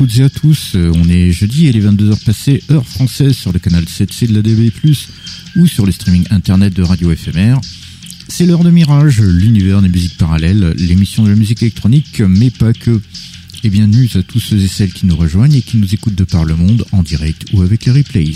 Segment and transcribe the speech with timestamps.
[0.00, 0.76] Toutes et à tous.
[0.76, 4.34] Euh, On est jeudi et les 22h passées, heure française sur le canal 7C de
[4.34, 4.72] la DB+,
[5.56, 7.60] ou sur les streaming internet de Radio FMR.
[8.26, 12.72] C'est l'heure de Mirage, l'univers des musiques parallèles, l'émission de la musique électronique, mais pas
[12.72, 12.98] que.
[13.62, 16.24] Et bienvenue à tous ceux et celles qui nous rejoignent et qui nous écoutent de
[16.24, 18.32] par le monde, en direct ou avec les replays.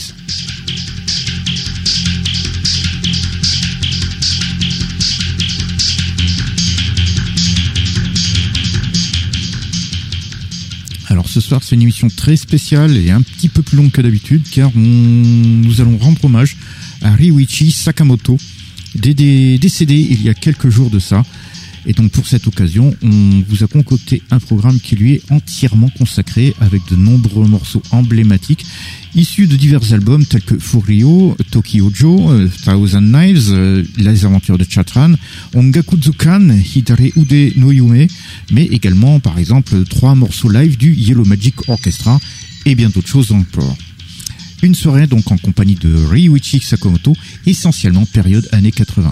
[11.34, 14.42] Ce soir c'est une émission très spéciale et un petit peu plus longue que d'habitude
[14.52, 16.56] car nous allons rendre hommage
[17.02, 18.38] à Ryuichi Sakamoto,
[18.94, 21.24] dé- dé- décédé il y a quelques jours de ça.
[21.86, 25.90] Et donc pour cette occasion, on vous a concocté un programme qui lui est entièrement
[25.90, 28.64] consacré avec de nombreux morceaux emblématiques
[29.14, 34.56] issus de divers albums tels que Furio, Tokyo Joe, euh, Thousand Knives, euh, Les Aventures
[34.56, 35.12] de Chatran,
[35.54, 38.06] Ongakuzukan, Hidare Ude no Yume,
[38.50, 42.20] mais également par exemple trois morceaux live du Yellow Magic Orchestra
[42.66, 43.76] et bien d'autres choses encore.
[44.62, 47.14] Une soirée donc en compagnie de Ryuichi Sakamoto,
[47.46, 49.10] essentiellement période années 80.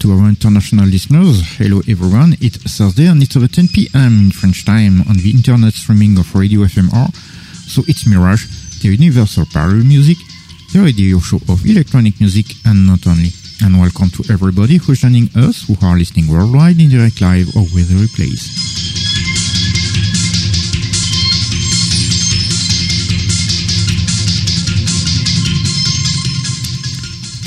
[0.00, 2.32] To our international listeners, hello everyone.
[2.40, 4.24] It's Thursday and it's over 10 p.m.
[4.24, 7.12] in French time on the internet streaming of Radio FMR.
[7.68, 8.46] So it's Mirage,
[8.80, 10.16] the universal parallel music,
[10.72, 13.28] the radio show of electronic music and not only.
[13.62, 17.68] And welcome to everybody who's joining us who are listening worldwide in direct live or
[17.76, 19.09] with replays.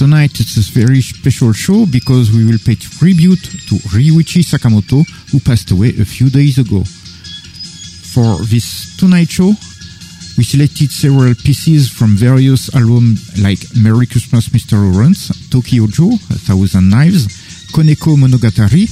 [0.03, 5.39] Tonight it's a very special show because we will pay tribute to Ryuichi Sakamoto who
[5.39, 6.83] passed away a few days ago.
[8.11, 9.53] For this Tonight show,
[10.37, 14.75] we selected several pieces from various albums like Merry Christmas Mr.
[14.75, 17.27] Lawrence, Tokyo Joe, A Thousand Knives,
[17.71, 18.91] Koneko Monogatari,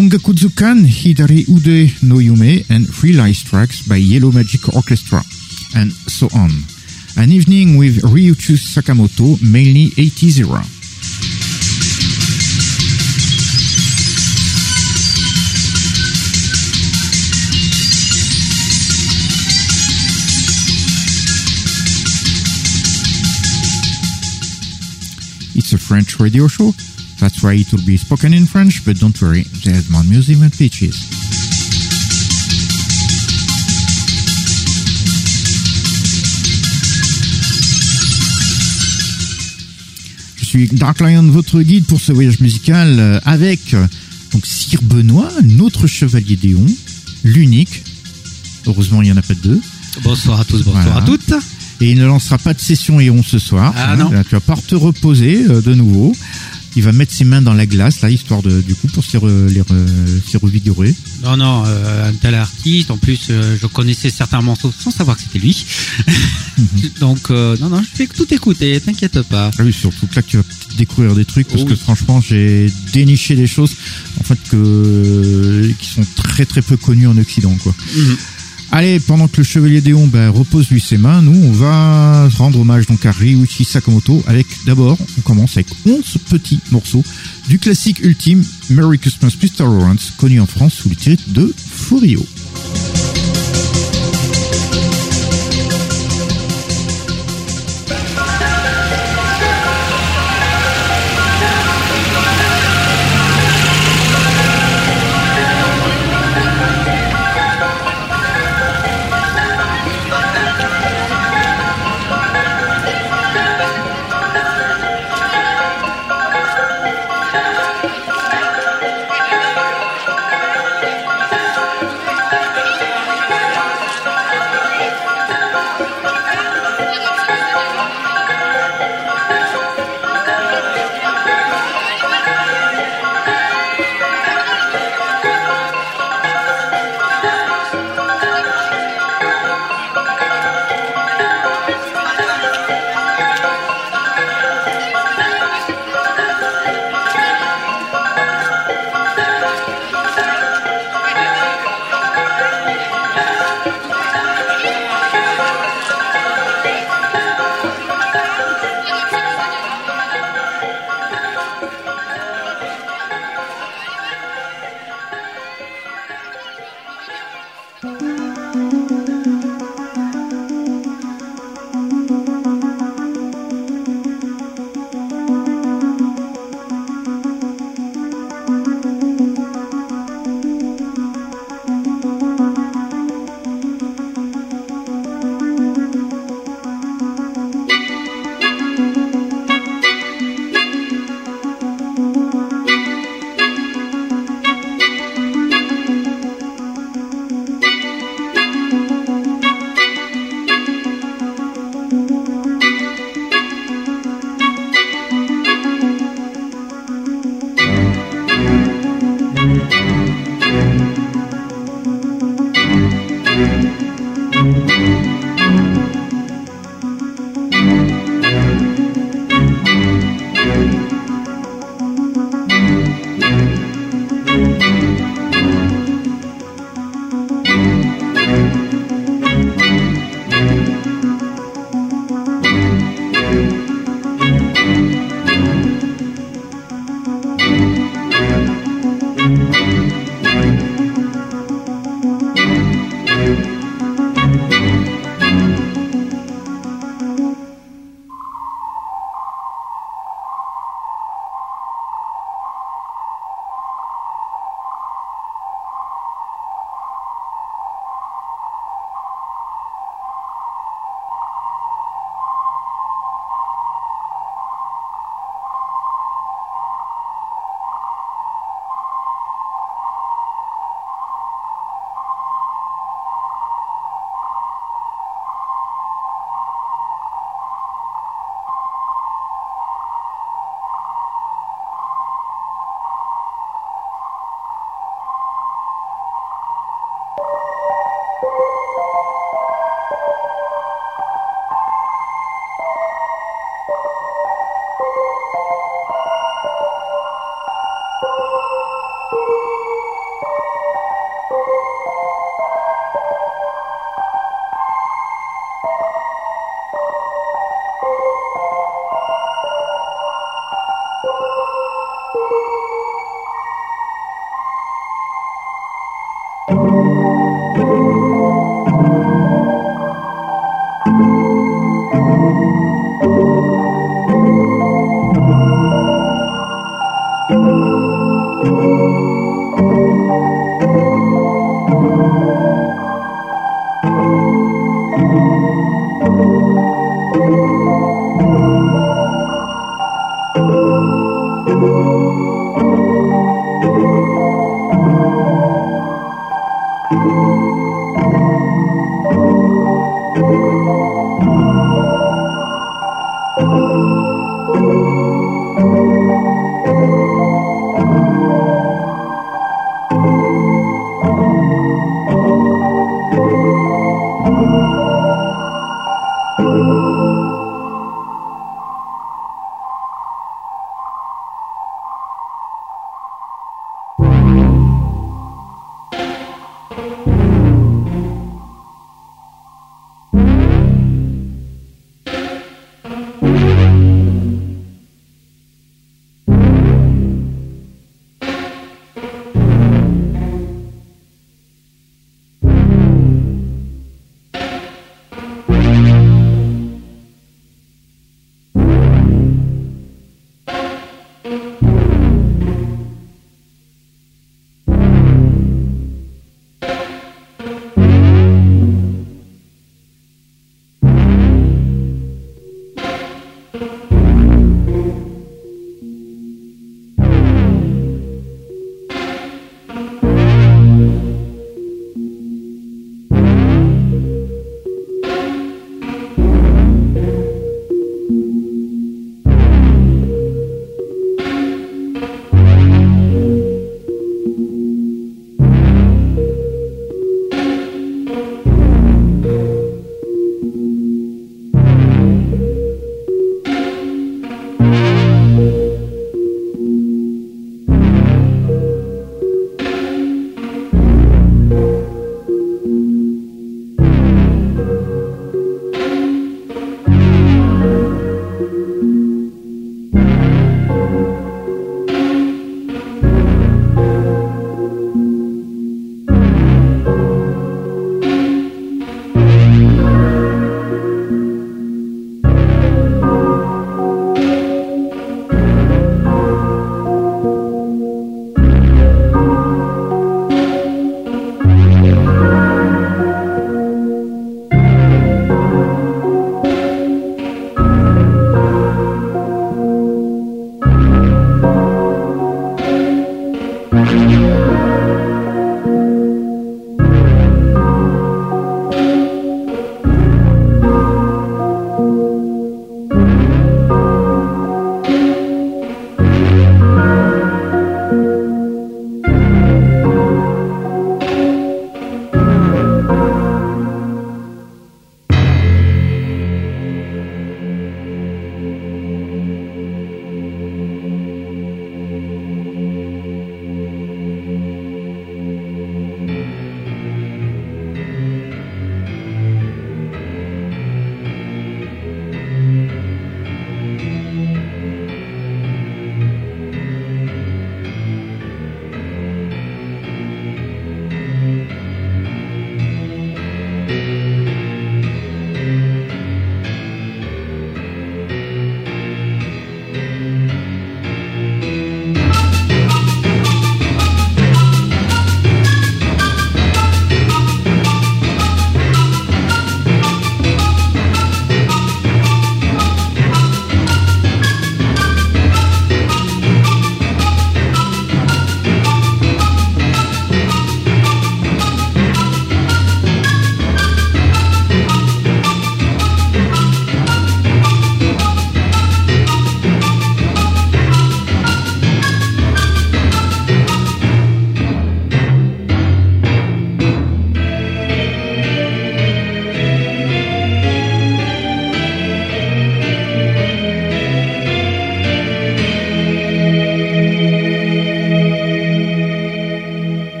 [0.00, 5.20] Ongakuzukan, Hidari Ude no Yume, and three Lice tracks by Yellow Magic Orchestra,
[5.76, 6.75] and so on.
[7.18, 10.62] An evening with Ryuichi Sakamoto, mainly 80s era.
[25.56, 26.72] It's a French radio show,
[27.18, 30.50] that's why it will be spoken in French, but don't worry, there's more music than
[30.50, 31.25] pitches.
[40.56, 43.86] Suis Dark Lion, votre guide pour ce voyage musical euh, avec euh,
[44.32, 46.64] donc Sir Benoît, notre chevalier d'Éon,
[47.24, 47.84] l'unique.
[48.66, 49.60] Heureusement, il n'y en a pas de deux.
[50.02, 50.98] Bonsoir à tous, bonsoir Voilà.
[50.98, 51.34] à toutes.
[51.82, 53.74] Et il ne lancera pas de session Éon ce soir.
[53.76, 54.08] Ah, non.
[54.08, 56.14] Là, tu vas pas te reposer euh, de nouveau.
[56.76, 59.16] Il va mettre ses mains dans la glace, là, histoire de, du coup, pour s'y
[59.16, 59.62] re- les
[60.38, 60.94] revigorer.
[61.24, 62.90] Non, non, euh, un tel artiste.
[62.90, 65.64] En plus, euh, je connaissais certains morceaux sans savoir que c'était lui.
[67.00, 69.50] Donc, euh, non, non, je fais que tout écouter, t'inquiète pas.
[69.58, 70.42] Ah oui, surtout que là, tu vas
[70.76, 71.78] découvrir des trucs, parce Oh que oui.
[71.82, 73.72] franchement, j'ai déniché des choses,
[74.20, 77.74] en fait, que, qui sont très très peu connues en Occident, quoi.
[77.96, 78.16] Mhm.
[78.72, 82.60] Allez, pendant que le chevalier d'Éon ben, repose lui ses mains, nous, on va rendre
[82.60, 87.04] hommage à Ryuichi Sakamoto avec, d'abord, on commence avec 11 petits morceaux
[87.48, 89.64] du classique ultime Merry Christmas Mr.
[89.64, 92.26] Lawrence, connu en France sous le titre de Furio.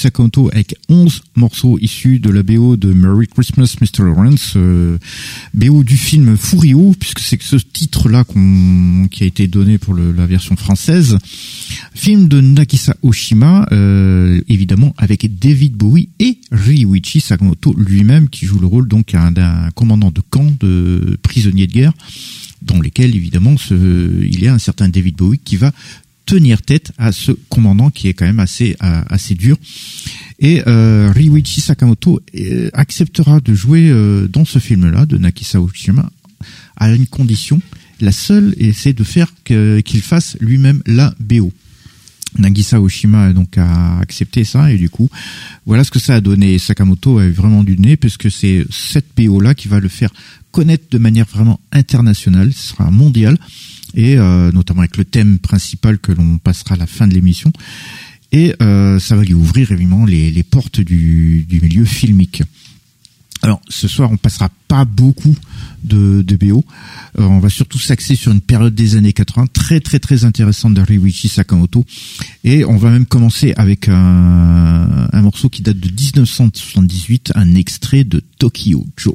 [0.00, 4.04] Sakamoto avec 11 morceaux issus de la BO de Merry Christmas Mr.
[4.04, 4.98] Lawrence, euh,
[5.52, 8.24] BO du film Furio, puisque c'est ce titre-là
[9.10, 11.18] qui a été donné pour la version française.
[11.94, 18.58] Film de Nagisa Oshima, euh, évidemment avec David Bowie et Ryuichi Sakamoto lui-même qui joue
[18.58, 21.92] le rôle donc d'un commandant de camp de prisonniers de guerre
[22.62, 25.72] dans lesquels évidemment il y a un certain David Bowie qui va
[26.30, 29.56] tenir tête à ce commandant qui est quand même assez euh, assez dur.
[30.38, 36.08] Et euh, Ryuichi Sakamoto euh, acceptera de jouer euh, dans ce film-là de Nakisa Oshima
[36.76, 37.60] à une condition.
[38.00, 41.52] La seule, et c'est de faire qu'il fasse lui-même la BO.
[42.38, 45.10] Nagisa Oshima a donc accepté ça et du coup
[45.66, 46.58] voilà ce que ça a donné.
[46.60, 50.10] Sakamoto a eu vraiment du nez puisque c'est cette BO là qui va le faire
[50.52, 53.36] connaître de manière vraiment internationale, ce sera mondial
[53.94, 57.52] et euh, notamment avec le thème principal que l'on passera à la fin de l'émission.
[58.32, 62.42] Et euh, ça va lui ouvrir évidemment les, portes du, milieu filmique.
[63.42, 65.34] Alors ce soir on passera pas beaucoup
[65.82, 66.62] de, de BO,
[67.18, 70.74] euh, on va surtout s'axer sur une période des années 80 très très très intéressante
[70.74, 71.86] de Ryuichi Sakamoto
[72.44, 78.22] et on va même commencer avec un morceau qui date de 1978, un extrait de
[78.38, 79.14] Tokyo Joe.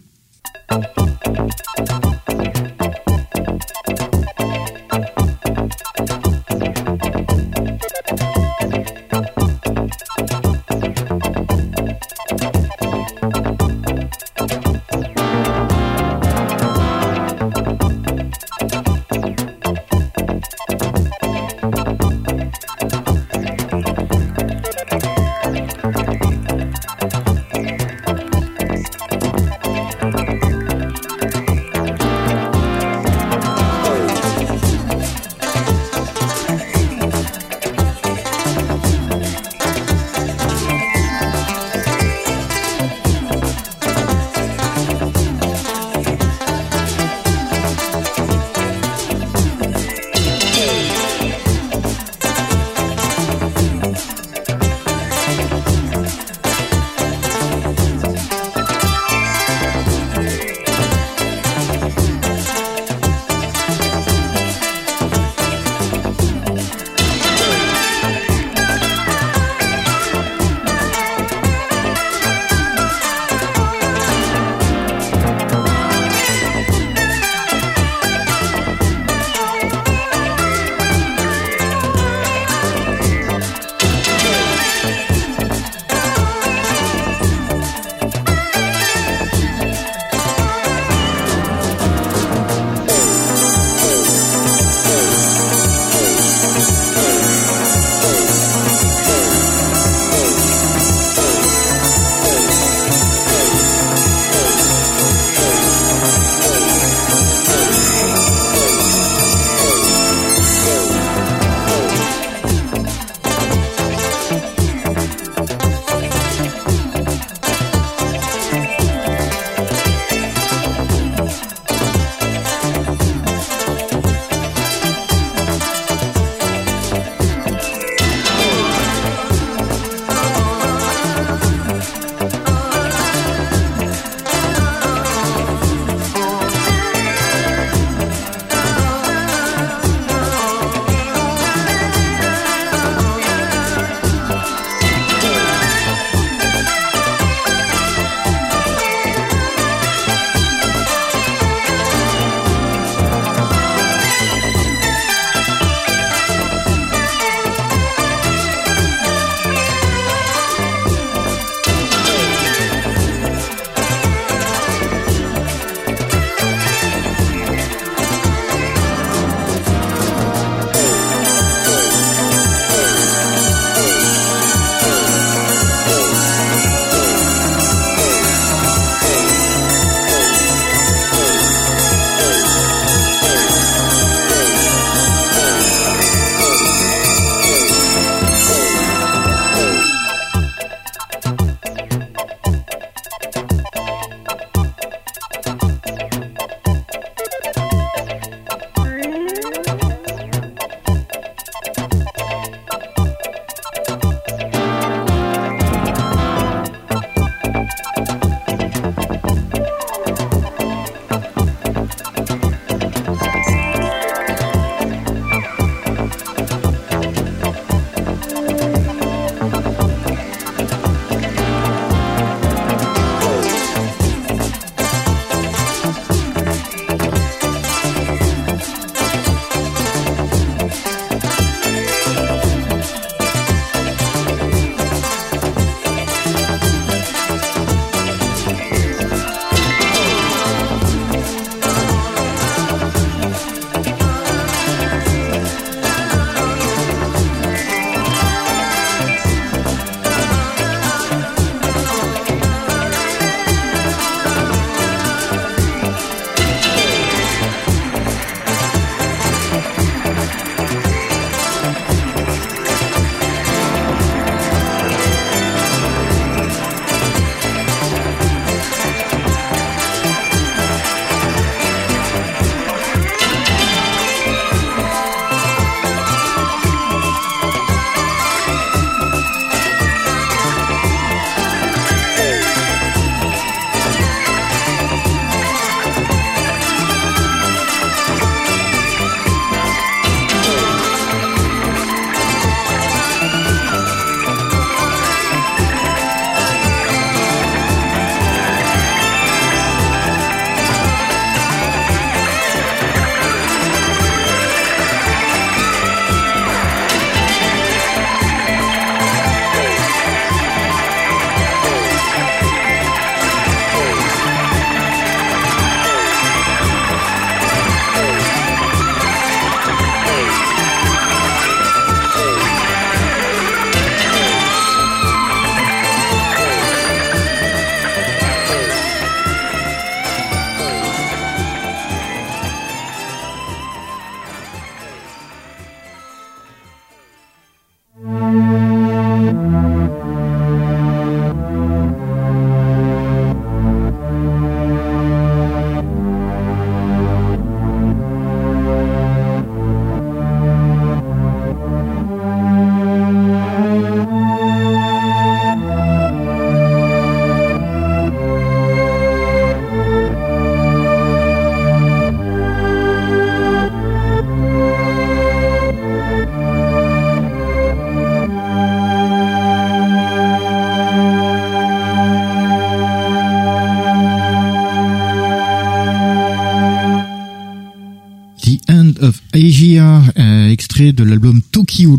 [380.76, 381.98] De l'album Tokyo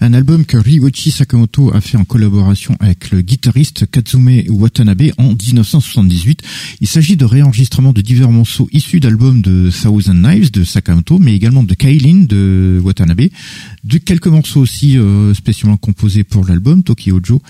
[0.00, 5.34] un album que Ryuichi Sakamoto a fait en collaboration avec le guitariste Katsume Watanabe en
[5.34, 6.42] 1978.
[6.80, 11.34] Il s'agit de réenregistrements de divers morceaux issus d'albums de Thousand Knives de Sakamoto, mais
[11.34, 13.28] également de Kailin de Watanabe,
[13.84, 17.40] de quelques morceaux aussi euh, spécialement composés pour l'album Tokyo Joe,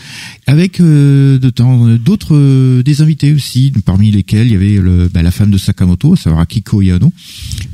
[0.46, 5.30] avec euh, d'autres euh, des invités aussi, parmi lesquels il y avait le, bah, la
[5.30, 7.12] femme de Sakamoto, à savoir Akiko Yano,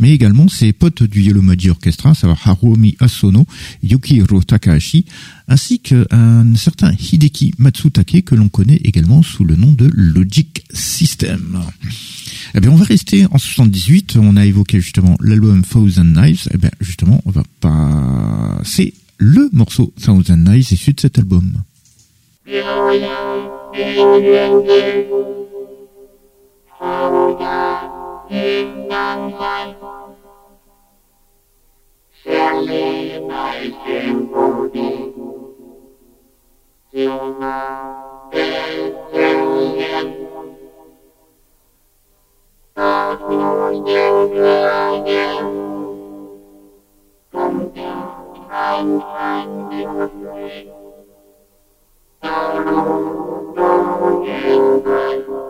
[0.00, 3.46] mais également ses potes du Yellow Magic Orchestra, à savoir Harumi Asono,
[3.82, 5.04] Yukihiro Takahashi,
[5.46, 11.60] ainsi qu'un certain Hideki Matsutake que l'on connaît également sous le nom de Logic System.
[12.54, 14.16] Eh bien, on va rester en 78.
[14.20, 16.48] On a évoqué justement l'album Thousand Knives.
[16.52, 21.52] Eh bien, justement, on va passer le morceau Thousand Knives issu de cet album.
[28.30, 29.76] in my life.
[32.22, 35.12] Sally and I came for me.
[36.92, 40.26] Till now, they tell him.
[42.74, 45.46] But you're never again.
[47.32, 50.70] Come down and find your way.
[52.22, 55.49] Don't go, don't get back.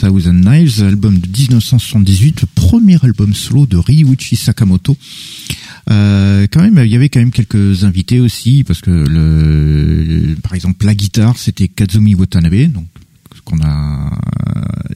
[0.00, 4.96] Thousand Knives, album de 1978, le premier album solo de Ryuichi Sakamoto.
[5.90, 10.86] Euh, quand même, il y avait quand même quelques invités aussi, parce que par exemple
[10.86, 12.86] la guitare, c'était Kazumi Watanabe, donc
[13.44, 14.10] qu'on a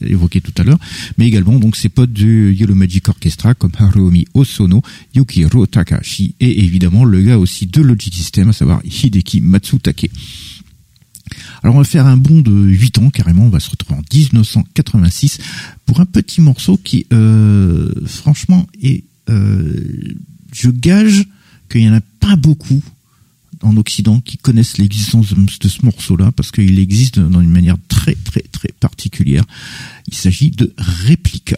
[0.01, 0.79] évoqué tout à l'heure,
[1.19, 4.81] mais également donc ses potes du Yellow Magic Orchestra comme Haruomi Osono,
[5.13, 10.09] Yukiro Takashi et évidemment le gars aussi de Logic System, à savoir Hideki Matsutake.
[11.63, 13.84] Alors on va faire un bond de 8 ans carrément, on va se retrouver
[14.15, 15.39] 1986
[15.85, 20.15] pour un petit morceau qui euh, franchement est euh,
[20.53, 21.25] je gage
[21.69, 22.81] qu'il n'y en a pas beaucoup
[23.61, 28.15] en Occident qui connaissent l'existence de ce morceau-là parce qu'il existe dans une manière très
[28.15, 29.43] très très particulière.
[30.07, 30.73] Il s'agit de.
[30.77, 31.57] Réplica,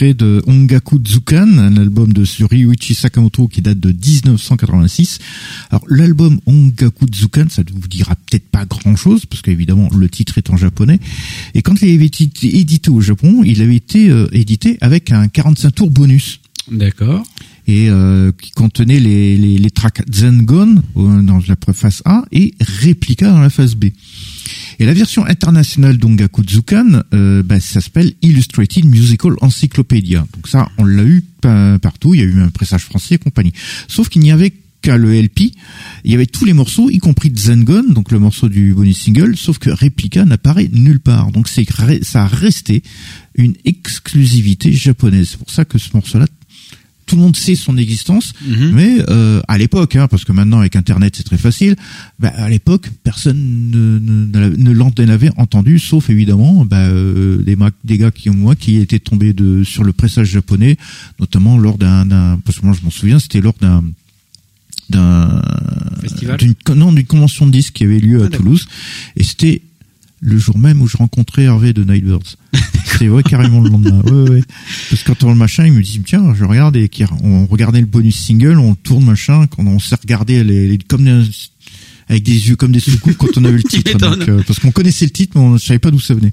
[0.00, 5.18] extrait de Ongaku Zukan, un album de Ryuichi Sakamoto qui date de 1986.
[5.70, 10.38] Alors l'album Ongaku Zukan, ça ne vous dira peut-être pas grand-chose parce qu'évidemment le titre
[10.38, 10.98] est en japonais.
[11.54, 15.28] Et quand il avait été édité au Japon, il avait été euh, édité avec un
[15.28, 16.40] 45 tours bonus.
[16.70, 17.22] D'accord.
[17.66, 22.54] Et euh, qui contenait les, les, les tracks Zengon euh, dans la préface A et
[22.84, 23.86] Replica dans la phase B.
[24.80, 30.26] Et la version internationale d'Ongaku Zukan, euh, bah, ça s'appelle Illustrated Musical Encyclopedia.
[30.34, 31.22] Donc ça, on l'a eu
[31.82, 32.14] partout.
[32.14, 33.52] Il y a eu un pressage français et compagnie.
[33.88, 35.52] Sauf qu'il n'y avait qu'à le il
[36.04, 39.58] y avait tous les morceaux, y compris Zengon, donc le morceau du bonus single, sauf
[39.58, 41.30] que Replica n'apparaît nulle part.
[41.30, 41.66] Donc c'est
[42.02, 42.82] ça a resté
[43.34, 45.28] une exclusivité japonaise.
[45.32, 46.26] C'est pour ça que ce morceau-là
[47.10, 48.70] tout le monde sait son existence, Mhm.
[48.72, 51.74] mais euh, à l'époque, hein, parce que maintenant avec Internet c'est très facile,
[52.20, 53.36] bah, à l'époque personne
[53.70, 57.42] ne, ne, ne l'en avait entendu, sauf évidemment bah, euh,
[57.82, 60.76] des, gars qui moi qui étaient tombés de sur le pressage japonais,
[61.18, 63.82] notamment lors d'un, parce que moi je m'en souviens, c'était lors d'un
[64.88, 65.42] d'un
[66.38, 68.44] d'une non d'une convention de disques qui avait lieu Ah, à d'accord.
[68.44, 68.66] Toulouse,
[69.16, 69.62] et c'était
[70.20, 72.36] le jour même où je rencontrais Hervé de Nightbirds.
[72.98, 74.00] C'est vrai carrément le lendemain.
[74.04, 74.42] Ouais, ouais.
[74.90, 76.90] Parce que quand on le machin, il me dit tiens, je regarde et
[77.22, 81.04] on regardait le bonus single, on tourne machin, quand on s'est regardé les, les- comme
[81.04, 81.24] des-
[82.08, 83.96] avec des yeux comme des soucoupes quand on avait le titre.
[83.96, 86.32] Donc, euh, parce qu'on connaissait le titre, mais on ne savait pas d'où ça venait.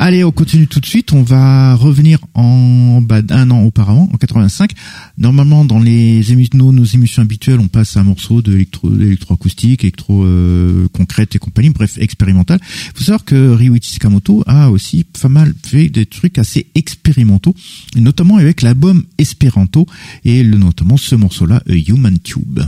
[0.00, 1.12] Allez, on continue tout de suite.
[1.12, 4.70] On va revenir en bah, un an auparavant, en 85.
[5.18, 9.82] Normalement, dans les émissions, nos, émissions habituelles, on passe à un morceau de électro, électroacoustique,
[9.82, 10.86] électro euh,
[11.32, 12.60] et compagnie, bref, expérimental.
[12.62, 17.56] Il faut savoir que Ryuichi Sakamoto a aussi pas mal fait des trucs assez expérimentaux,
[17.96, 19.84] notamment avec l'album Esperanto
[20.24, 22.60] et le, notamment ce morceau-là, Human Tube.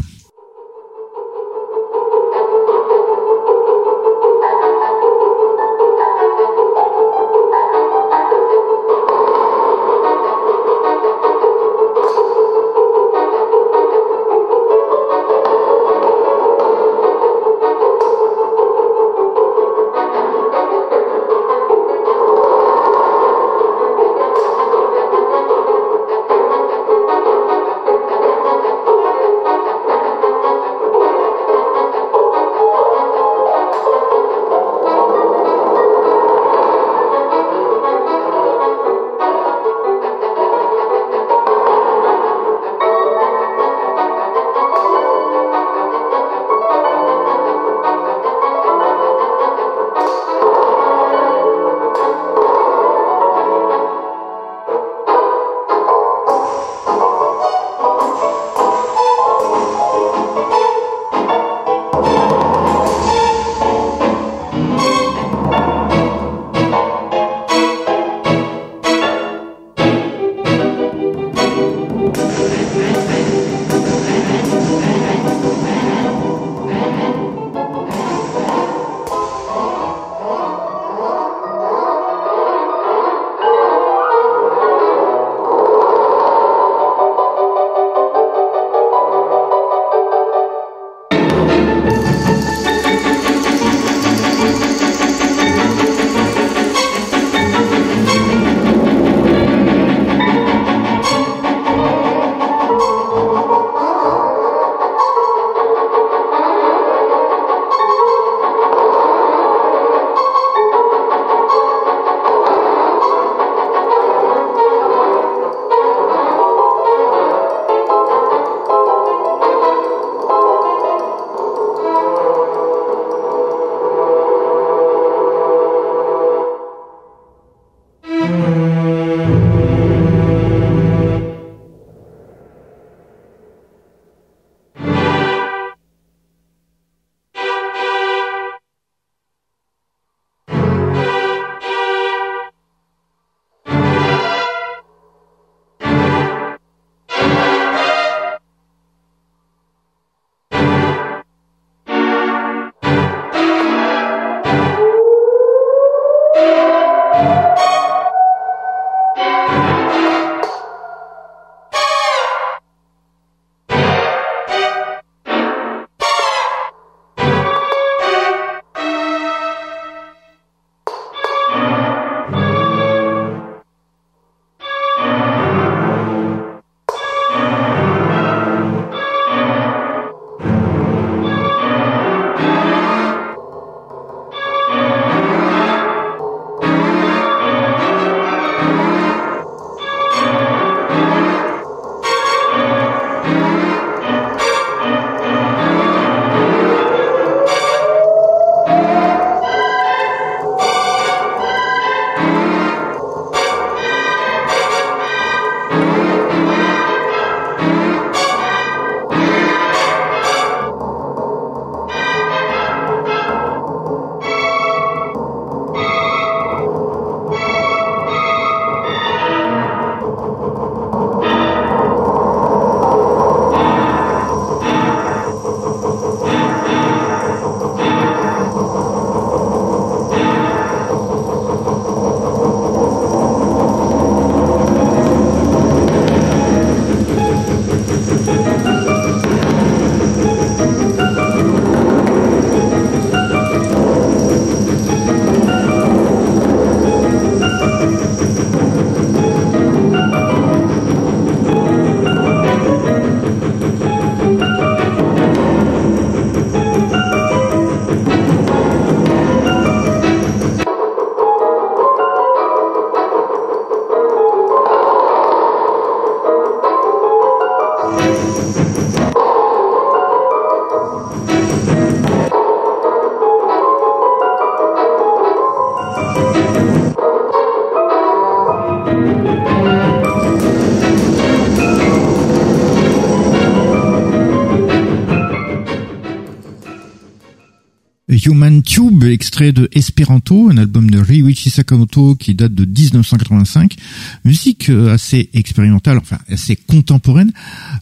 [289.10, 293.76] Extrait de Esperanto, un album de Ryuichi Sakamoto qui date de 1985.
[294.24, 297.30] Musique euh, assez expérimentale, enfin assez contemporaine,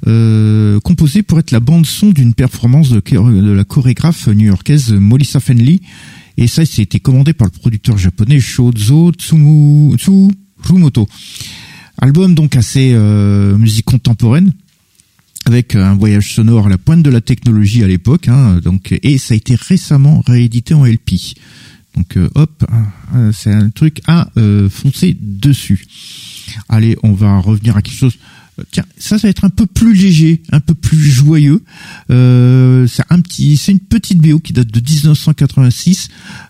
[0.08, 3.00] euh, composée pour être la bande son d'une performance de,
[3.52, 5.80] la chorégraphe new-yorkaise Molissa Fenley.
[6.36, 11.08] Et ça, c'était commandé par le producteur japonais Shozo Tsurumoto.
[12.00, 14.52] Album donc assez euh, musique contemporaine
[15.48, 19.16] avec un voyage sonore à la pointe de la technologie à l'époque, hein, donc et
[19.16, 21.12] ça a été récemment réédité en LP.
[21.96, 22.64] Donc euh, hop,
[23.14, 25.86] euh, c'est un truc à euh, foncer dessus.
[26.68, 28.18] Allez, on va revenir à quelque chose.
[28.72, 31.62] Tiens, ça, ça va être un peu plus léger, un peu plus joyeux.
[32.08, 36.08] c'est un petit, c'est une petite BO qui date de 1986.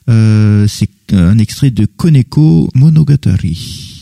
[0.08, 3.97] c'est un extrait de Koneko Monogatari.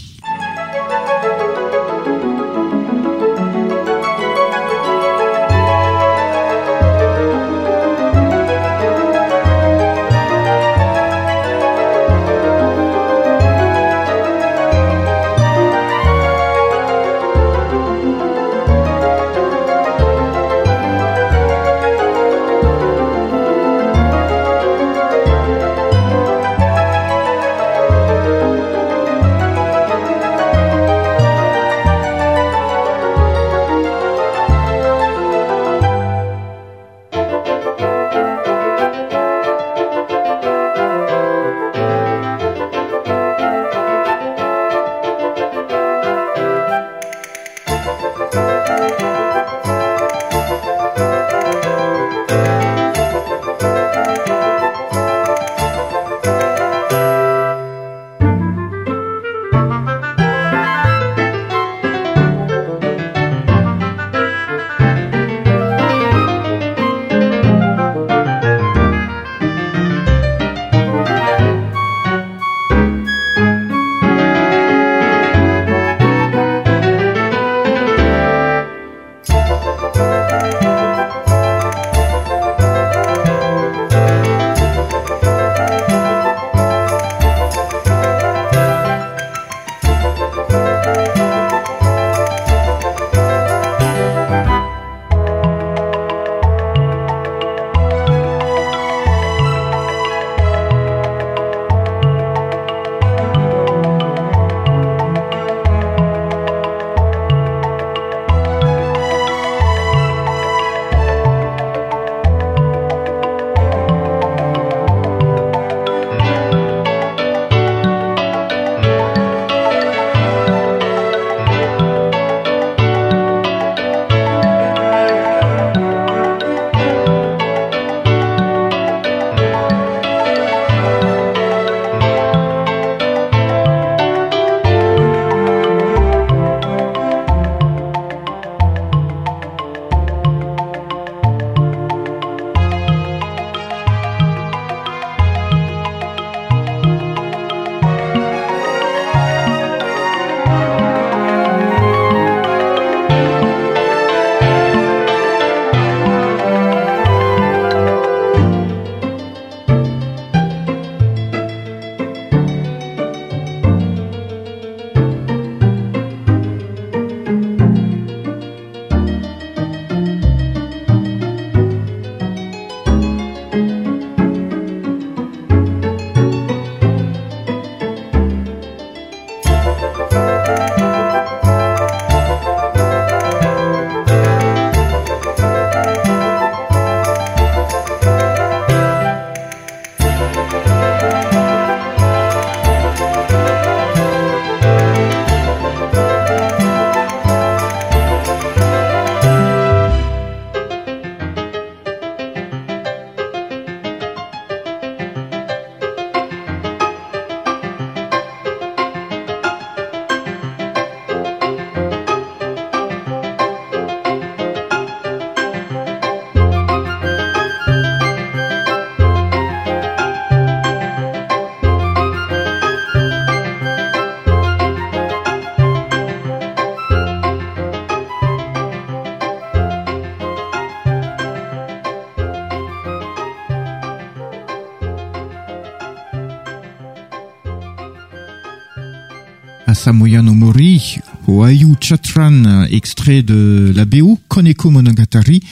[239.74, 245.42] Samoya no Mori, Oayu Chatran, extrait de la BO Koneko Monogatari,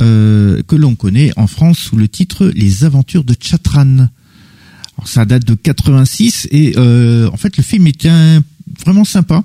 [0.00, 4.08] euh, que l'on connaît en France sous le titre Les Aventures de Chatran.
[4.96, 8.42] Alors ça date de 86 et euh, en fait le film est un,
[8.84, 9.44] vraiment sympa.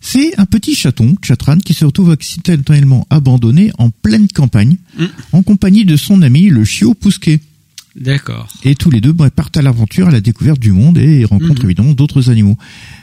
[0.00, 5.04] C'est un petit chaton, Chatran, qui se retrouve accidentellement abandonné en pleine campagne, Mm.
[5.32, 7.40] en compagnie de son ami le chiot Pousquet.
[7.96, 8.48] D'accord.
[8.62, 11.62] Et tous les deux bah, partent à l'aventure, à la découverte du monde et rencontrent
[11.62, 11.66] Mhm.
[11.70, 12.56] évidemment d'autres animaux.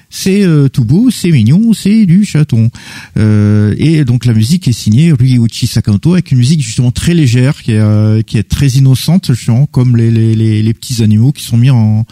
[0.09, 2.69] C'est euh, tout beau, c'est mignon, c'est du chaton.
[3.17, 7.61] Euh, et donc la musique est signée Ryuichi Sakamoto avec une musique justement très légère,
[7.61, 11.31] qui est, euh, qui est très innocente, justement, comme les, les, les, les petits animaux
[11.31, 12.05] qui sont mis en,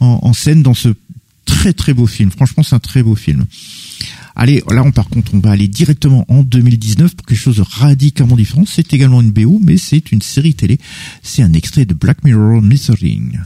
[0.00, 0.88] en, scène dans ce
[1.44, 2.30] très très beau film.
[2.30, 3.46] Franchement, c'est un très beau film.
[4.34, 7.64] Allez, là, on, par contre, on va aller directement en 2019 pour quelque chose de
[7.66, 8.64] radicalement différent.
[8.66, 10.78] C'est également une BO, mais c'est une série télé.
[11.22, 13.38] C'est un extrait de Black Mirror Missing.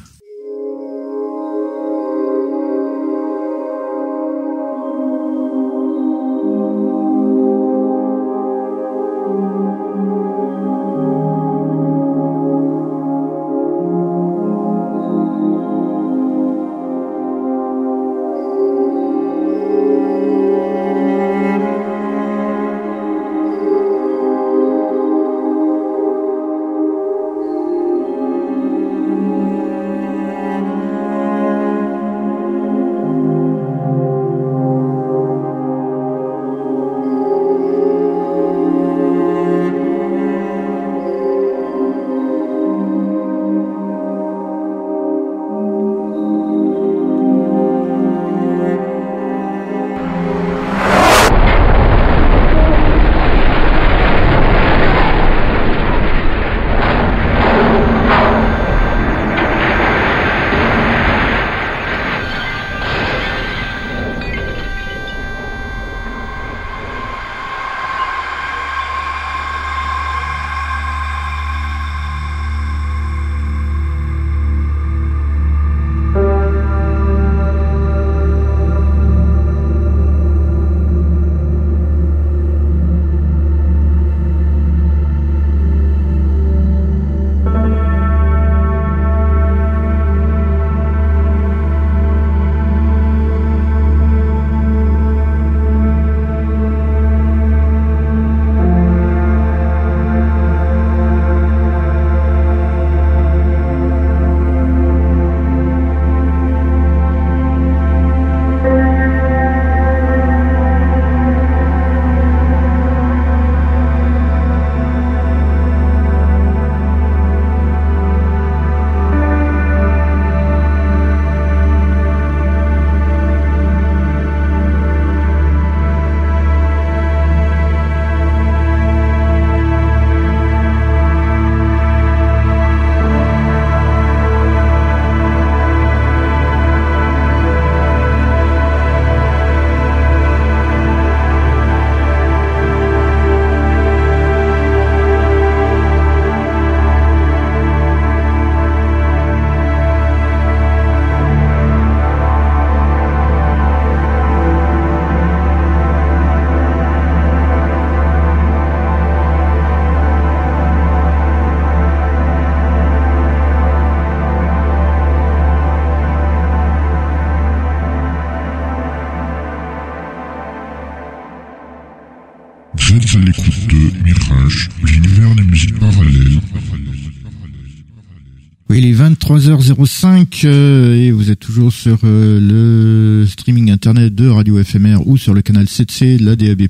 [184.20, 186.68] De Radio FMR ou sur le canal 7C de la DAB+.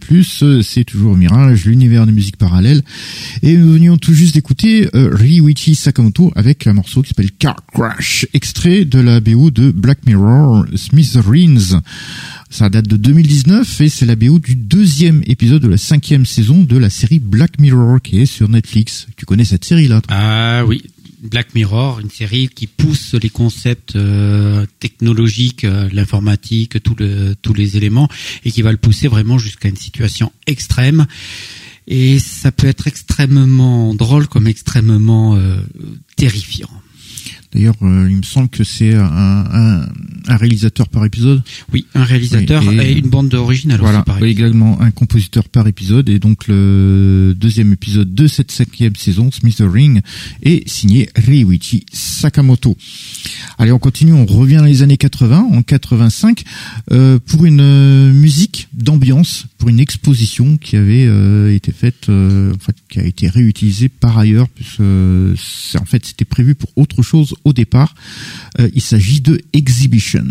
[0.63, 2.83] C'est toujours Mirage, l'univers des musiques parallèles.
[3.43, 5.17] Et nous venions tout juste d'écouter euh,
[5.75, 10.65] Sakamoto avec un morceau qui s'appelle Car Crash, extrait de la BO de Black Mirror
[10.77, 11.81] Smithereens.
[12.51, 16.63] Ça date de 2019 et c'est la BO du deuxième épisode de la cinquième saison
[16.63, 19.09] de la série Black Mirror qui est sur Netflix.
[19.17, 20.85] Tu connais cette série là Ah oui,
[21.23, 28.09] Black Mirror, une série qui pousse les concepts euh, technologiques, euh, l'informatique, tous les éléments,
[28.45, 31.07] et qui va le pousser vraiment jusqu'à une situation extrême.
[31.87, 35.61] Et ça peut être extrêmement drôle comme extrêmement euh,
[36.17, 36.71] terrifiant.
[37.53, 39.89] D'ailleurs, euh, il me semble que c'est un, un,
[40.29, 41.43] un, réalisateur par épisode.
[41.73, 46.09] Oui, un réalisateur et, une bande originale voilà, aussi, également un compositeur par épisode.
[46.09, 50.01] Et donc le deuxième épisode de cette cinquième saison, Smith Ring,
[50.43, 52.77] est signé Ryuichi Sakamoto.
[53.59, 56.45] Allez, on continue, on revient dans les années 80, en 85,
[56.93, 62.55] euh, pour une euh, musique d'ambiance, pour une exposition qui avait euh, été faite, euh,
[62.55, 67.03] en fait, qui a été réutilisée par ailleurs, puisque en fait c'était prévu pour autre
[67.03, 67.95] chose au départ.
[68.59, 70.25] il s'agit de Exhibition.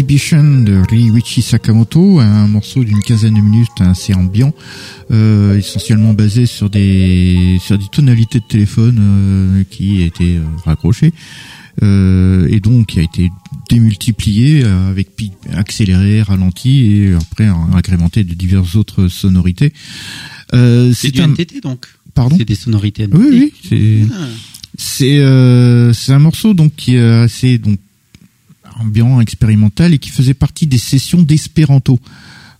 [0.00, 4.54] Exhibition de Ryuichi Sakamoto, un morceau d'une quinzaine de minutes assez ambiant,
[5.10, 11.12] euh, essentiellement basé sur des sur des tonalités de téléphone euh, qui étaient euh, raccrochées
[11.82, 13.28] euh, et donc qui a été
[13.68, 15.08] démultiplié avec
[15.52, 19.74] accéléré, ralenti et après agrémenté de diverses autres sonorités.
[20.50, 21.28] C'est du un...
[21.28, 21.88] NTT donc.
[22.14, 22.36] Pardon.
[22.38, 23.18] C'est des sonorités NTT.
[23.18, 24.08] Oui, oui.
[24.78, 25.92] C'est ah.
[25.92, 27.78] c'est un morceau donc qui est assez donc
[28.80, 31.98] ambiant, expérimental et qui faisait partie des sessions d'espéranto.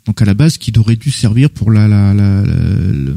[0.06, 3.12] Donc à la base, qui aurait dû servir pour la la, la, la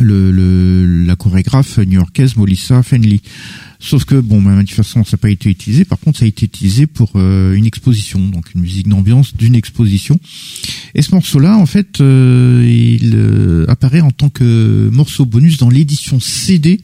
[0.00, 3.20] le, le, la chorégraphe new-yorkaise Melissa Fenley.
[3.78, 5.84] Sauf que bon, bah, de toute façon, ça n'a pas été utilisé.
[5.84, 9.54] Par contre, ça a été utilisé pour euh, une exposition, donc une musique d'ambiance d'une
[9.54, 10.18] exposition.
[10.94, 15.70] Et ce morceau-là, en fait, euh, il euh, apparaît en tant que morceau bonus dans
[15.70, 16.80] l'édition CD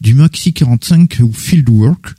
[0.00, 2.14] du Maxi 45 ou Fieldwork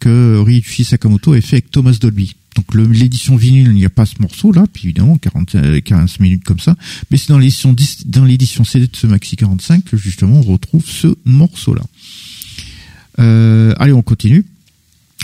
[0.00, 0.31] que
[0.72, 2.34] Ryuichi Sakamoto a fait avec Thomas Dolby.
[2.56, 6.58] Donc l'édition vinyle, il n'y a pas ce morceau-là, puis évidemment 40, 15 minutes comme
[6.58, 6.76] ça,
[7.10, 7.74] mais c'est dans l'édition
[8.06, 11.82] dans l'édition CD de ce Maxi 45 que justement on retrouve ce morceau-là.
[13.18, 14.44] Euh, allez, on continue.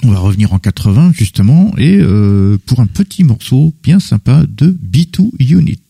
[0.05, 4.71] On va revenir en 80 justement et euh, pour un petit morceau bien sympa de
[4.71, 5.81] B2 Unit.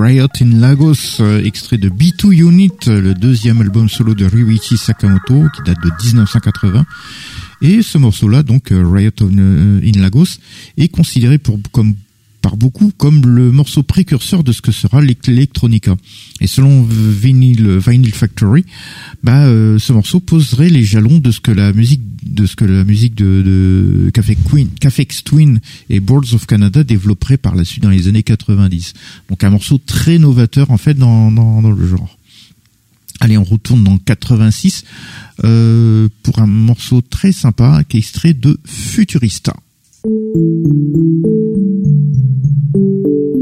[0.00, 5.44] Riot in Lagos, euh, extrait de B2 Unit, le deuxième album solo de Ryuichi Sakamoto,
[5.54, 6.86] qui date de 1980.
[7.60, 10.38] Et ce morceau-là, donc euh, Riot euh, in Lagos,
[10.78, 11.96] est considéré pour, comme
[12.40, 15.96] par beaucoup comme le morceau précurseur de ce que sera l'electronica.
[16.40, 17.80] Et selon Vinyl,
[18.12, 18.64] Factory,
[19.22, 22.66] bah, euh, ce morceau poserait les jalons de ce que la musique de ce que
[22.66, 27.64] la musique de, de Café Queen, Cafex Twin et Boards of Canada développerait par la
[27.64, 28.92] suite dans les années 90.
[29.30, 32.18] Donc un morceau très novateur en fait dans, dans, dans le genre.
[33.20, 34.84] Allez, on retourne dans 86
[35.44, 39.54] euh, pour un morceau très sympa qui est extrait de Futurista.
[40.02, 40.36] Thank
[42.74, 43.39] you.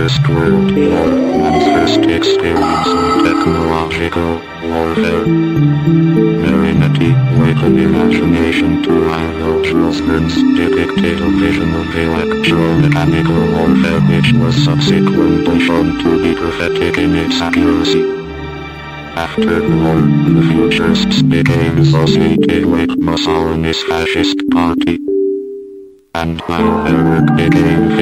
[0.00, 1.08] Manifest World War,
[1.44, 4.40] Manifest Experience in Technological
[4.70, 5.26] Warfare.
[6.40, 15.60] Marinetti, awaken imagination to rival Schwarzman's depicted a vision of electromechanical warfare which was subsequently
[15.66, 18.00] shown to be prophetic in its accuracy.
[19.16, 24.98] After the war, the futurists became associated with Mussolini's fascist party.
[26.14, 27.99] And while their work became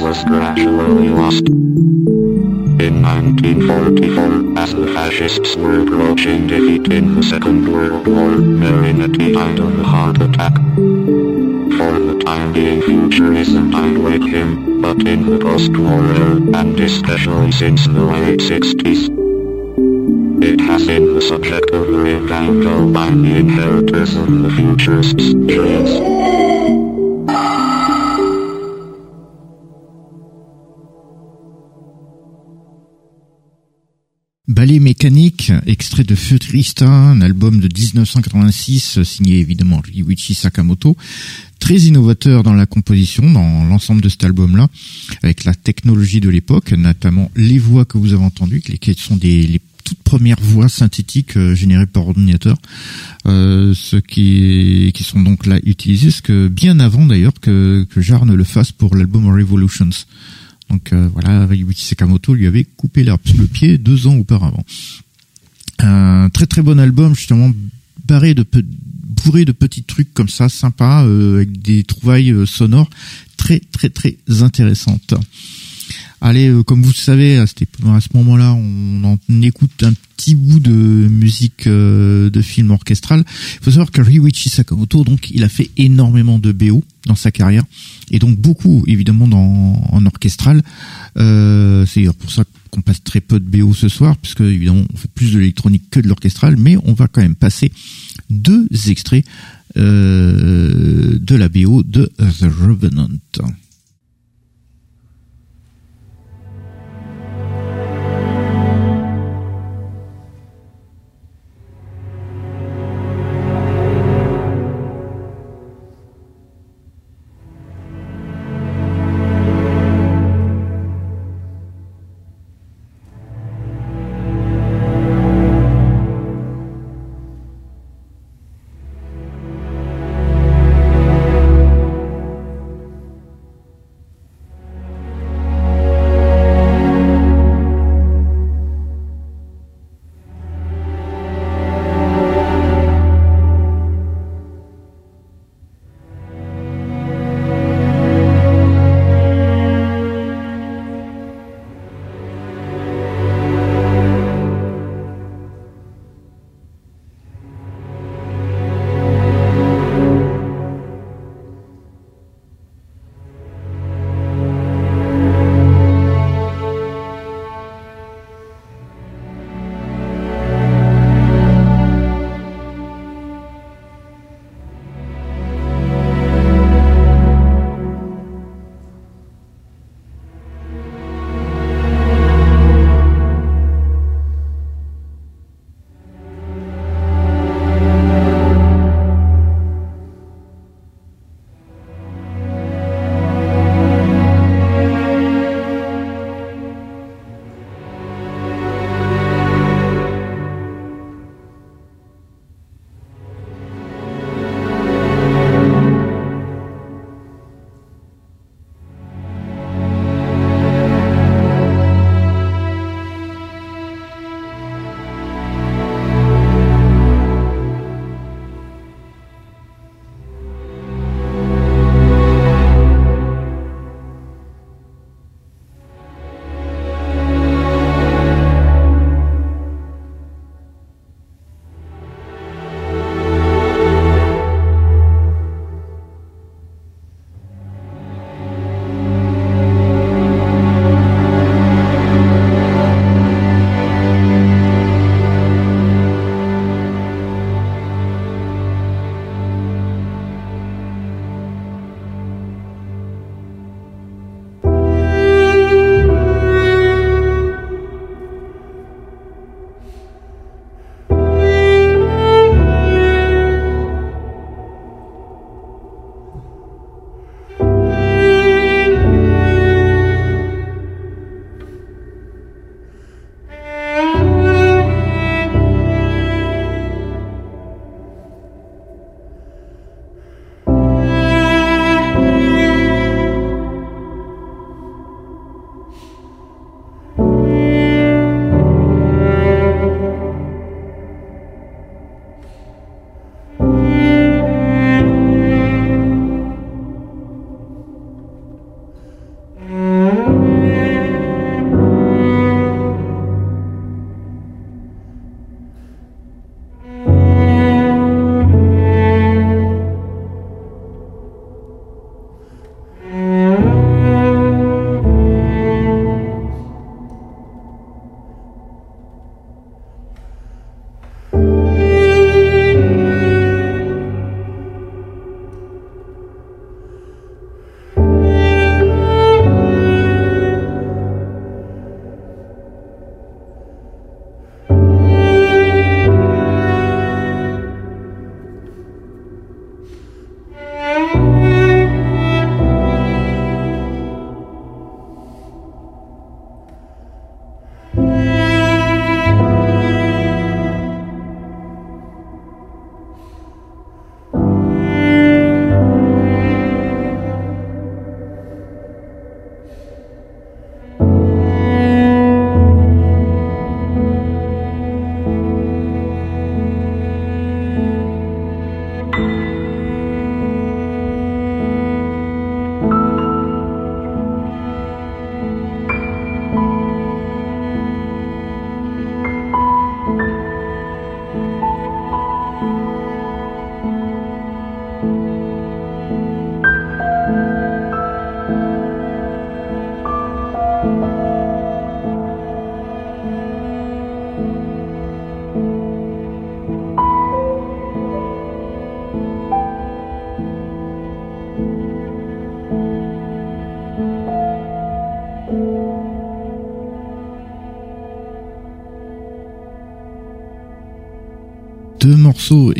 [0.00, 1.48] Was gradually lost.
[1.48, 9.58] In 1944, as the fascists were approaching defeat in the Second World War, Marinetti died
[9.58, 10.54] of a heart attack.
[10.54, 17.50] For the time being futurism died with him, but in the post-war era, and especially
[17.50, 19.08] since the late 60s,
[20.42, 26.17] it has been the subject of revival by the inheritors of the futurists' dreams.
[36.08, 40.96] De Futurista, un album de 1986 signé évidemment Ryuichi Sakamoto,
[41.58, 44.68] très innovateur dans la composition, dans l'ensemble de cet album-là,
[45.22, 49.42] avec la technologie de l'époque, notamment les voix que vous avez entendues, qui sont des
[49.42, 52.56] les toutes premières voix synthétiques euh, générées par ordinateur,
[53.26, 58.00] euh, ce qui qui sont donc là utilisées, ce que bien avant d'ailleurs que que
[58.00, 59.90] le fasse pour l'album Revolutions.
[60.70, 64.64] Donc euh, voilà, Ryuichi Sakamoto lui avait coupé le pied deux ans auparavant.
[65.80, 67.50] Un très très bon album justement
[68.06, 68.44] barré de
[69.24, 72.90] bourré de petits trucs comme ça, sympa, euh, avec des trouvailles euh, sonores
[73.36, 75.14] très très très intéressantes.
[76.20, 77.54] Allez, comme vous le savez, à, ce
[78.14, 83.24] moment-là, on en écoute un petit bout de musique de film orchestral.
[83.60, 87.30] Il faut savoir que Ryuichi Sakamoto, donc, il a fait énormément de BO dans sa
[87.30, 87.62] carrière
[88.10, 90.62] et donc beaucoup évidemment dans, en orchestral.
[91.16, 92.44] Euh, c'est pour ça
[92.78, 95.90] qu'on passe très peu de BO ce soir, puisque évidemment on fait plus de l'électronique
[95.90, 97.72] que de l'orchestral, mais on va quand même passer
[98.30, 99.24] deux extraits
[99.76, 103.08] euh, de la BO de The Revenant.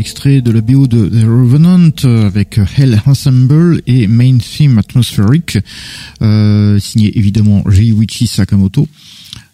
[0.08, 1.92] Extraits de la BO de The Revenant
[2.24, 5.58] avec Hell Ensemble et Main Theme Atmospheric,
[6.22, 8.88] euh, signé évidemment Reiichi Sakamoto.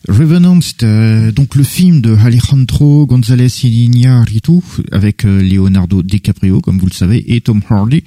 [0.09, 4.60] Revenant, c'est euh, donc le film de Alejandro González Iñárritu
[4.93, 8.05] avec euh, Leonardo DiCaprio, comme vous le savez, et Tom Hardy,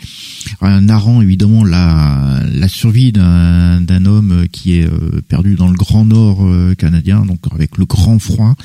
[0.64, 4.90] euh, narrant évidemment la, la survie d'un homme qui est
[5.28, 6.48] perdu dans le grand nord
[6.78, 8.56] canadien, donc avec le grand froid,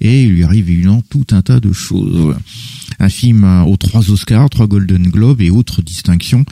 [0.00, 2.36] et il lui arrive évidemment tout un tas de choses
[2.98, 6.44] un film aux trois Oscars, trois Golden Globes et autres distinctions.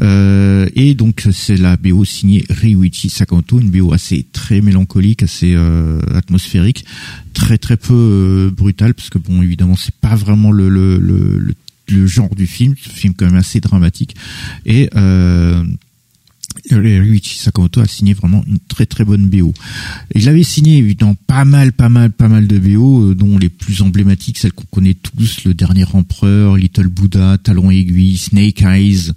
[0.00, 5.54] Euh, et donc c'est la BO signée Ryuichi Sakamoto, une BO assez très mélancolique, assez
[5.54, 6.84] euh, atmosphérique,
[7.32, 11.54] très très peu euh, brutale parce que bon évidemment c'est pas vraiment le, le, le,
[11.88, 14.16] le, genre du film, film quand même assez dramatique
[14.64, 15.64] et euh,
[16.70, 19.52] Ryuichi Sakamoto a signé vraiment une très très bonne BO.
[20.14, 23.48] Il avait signé évidemment pas mal, pas mal, pas mal de BO, euh, dont les
[23.48, 29.12] plus emblématiques, celles qu'on connaît tous, Le Dernier Empereur, Little Buddha, Talon Aiguille, Snake Eyes,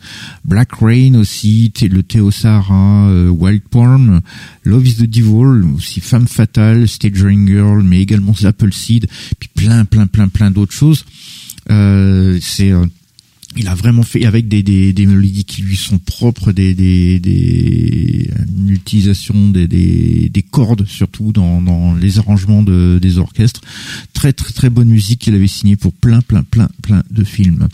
[0.45, 4.21] Black Rain aussi, le Théo Sahara, euh, Wild Porn,
[4.63, 8.33] Love is the Devil, aussi Femme Fatale, Staging Girl, mais également
[8.71, 9.07] Seed,
[9.39, 11.05] puis plein, plein, plein, plein d'autres choses.
[11.71, 12.71] Euh, c'est
[13.57, 17.19] il a vraiment fait avec des, des, des, mélodies qui lui sont propres, des, des,
[17.19, 23.61] des une utilisation des, des, des cordes surtout dans, dans les arrangements de, des orchestres.
[24.13, 27.67] Très très très bonne musique qu'il avait signée pour plein plein plein plein de films.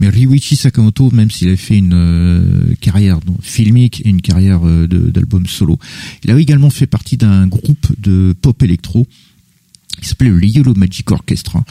[0.00, 4.86] Mais Ryuichi Sakamoto, même s'il a fait une euh, carrière filmique et une carrière euh,
[4.86, 5.78] d'album solo,
[6.24, 9.06] il a également fait partie d'un groupe de pop électro
[10.04, 11.64] qui s'appelait le Yellow Magic Orchestra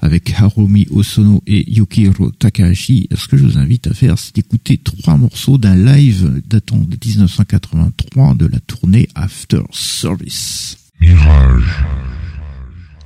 [0.00, 3.08] avec Harumi Osono et Yukihiro Takahashi.
[3.12, 6.96] Ce que je vous invite à faire, c'est d'écouter trois morceaux d'un live datant de
[7.04, 10.78] 1983 de la tournée After Service?
[11.00, 11.84] Mirage.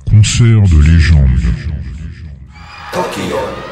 [0.07, 1.29] Concert de légende.
[2.93, 3.64] Tokyo.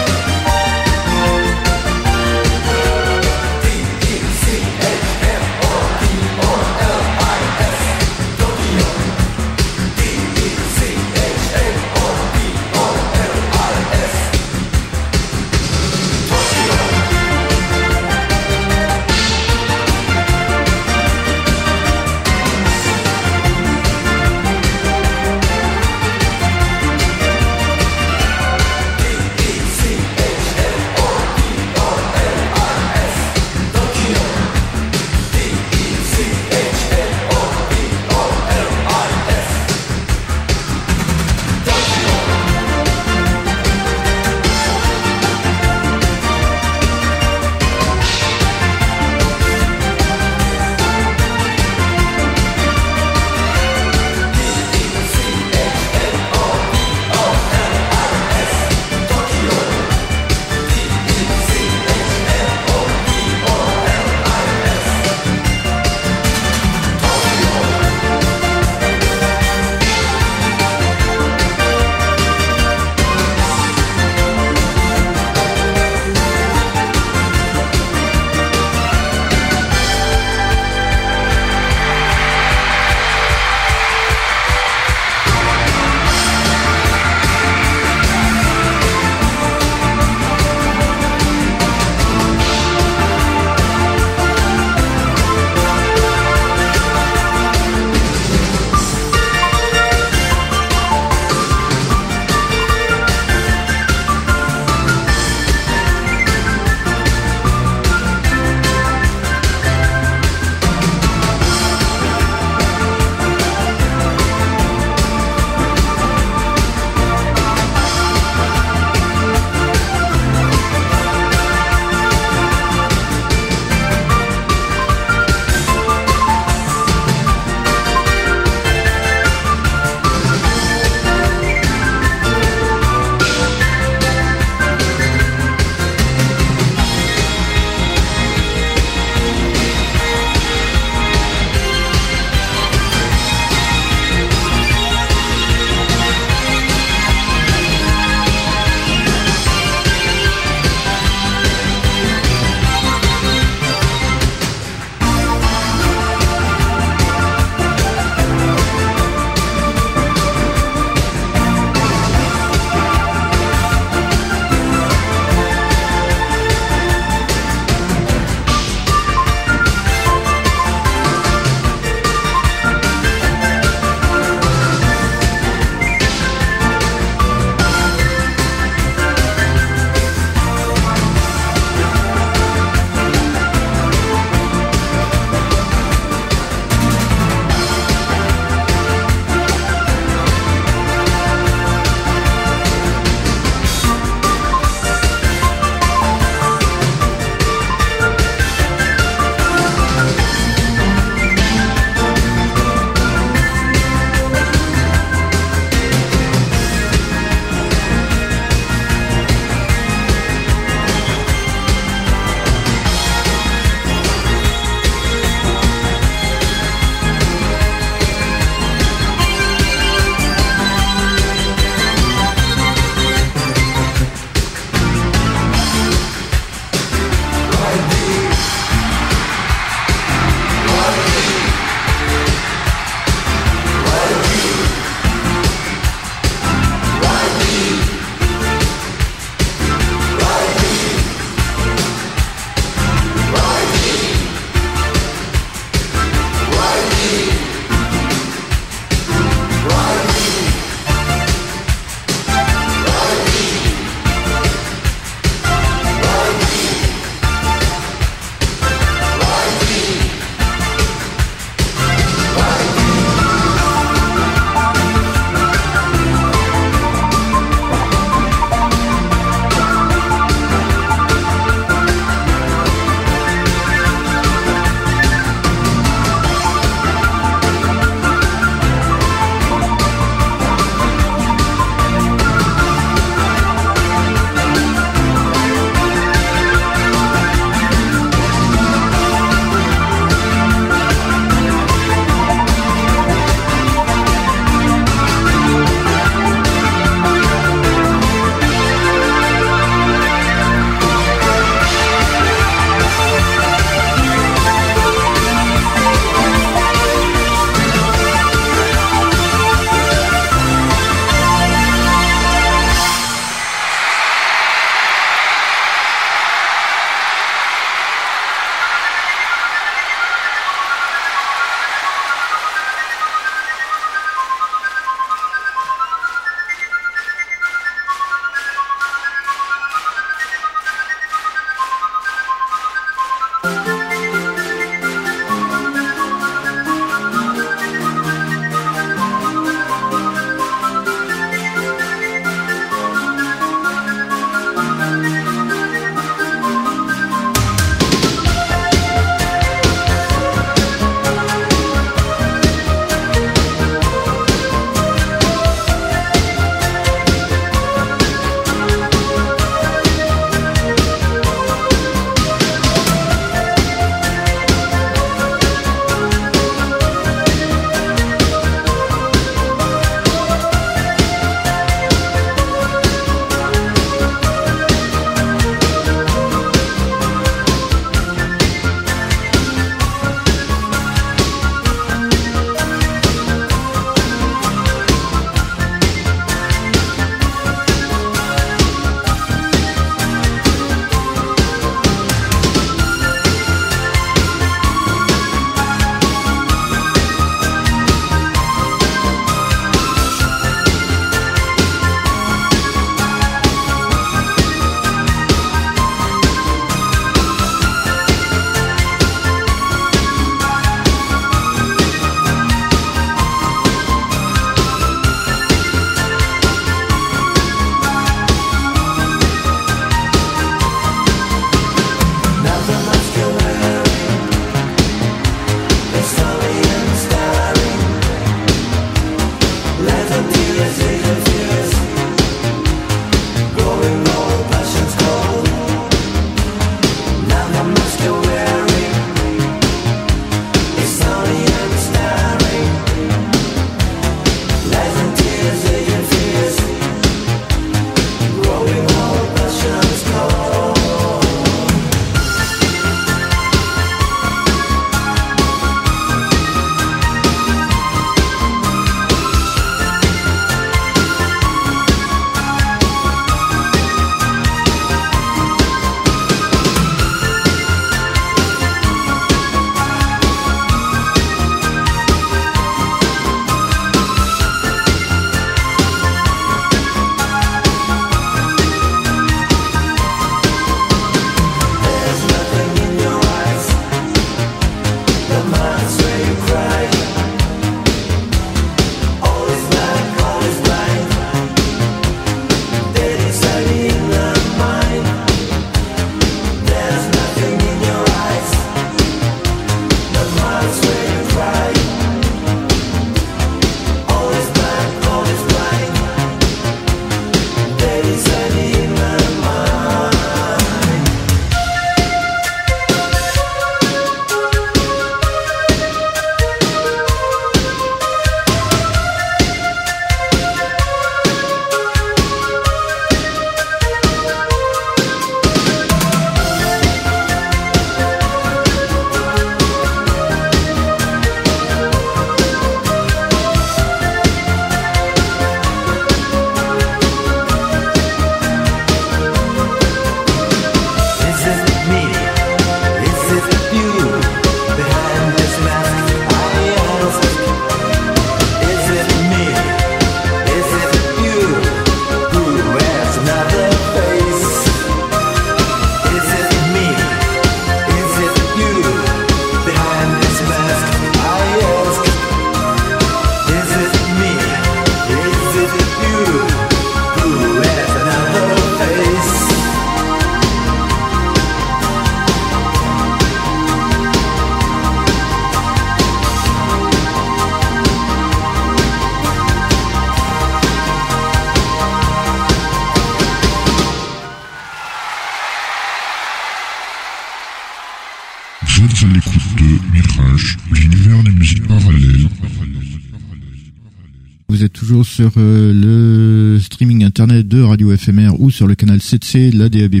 [595.40, 600.00] Le streaming internet de Radio FMR ou sur le canal 7C de la DAB+.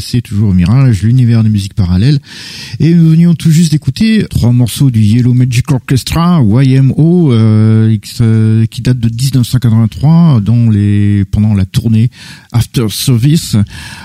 [0.00, 2.18] C'est toujours Mirage, l'univers des musiques parallèles.
[2.80, 8.66] Et nous venions tout juste d'écouter trois morceaux du Yellow Magic Orchestra, YMO, euh, euh,
[8.66, 12.10] qui date de 1983, dans les, pendant la tournée
[12.54, 13.56] After Service.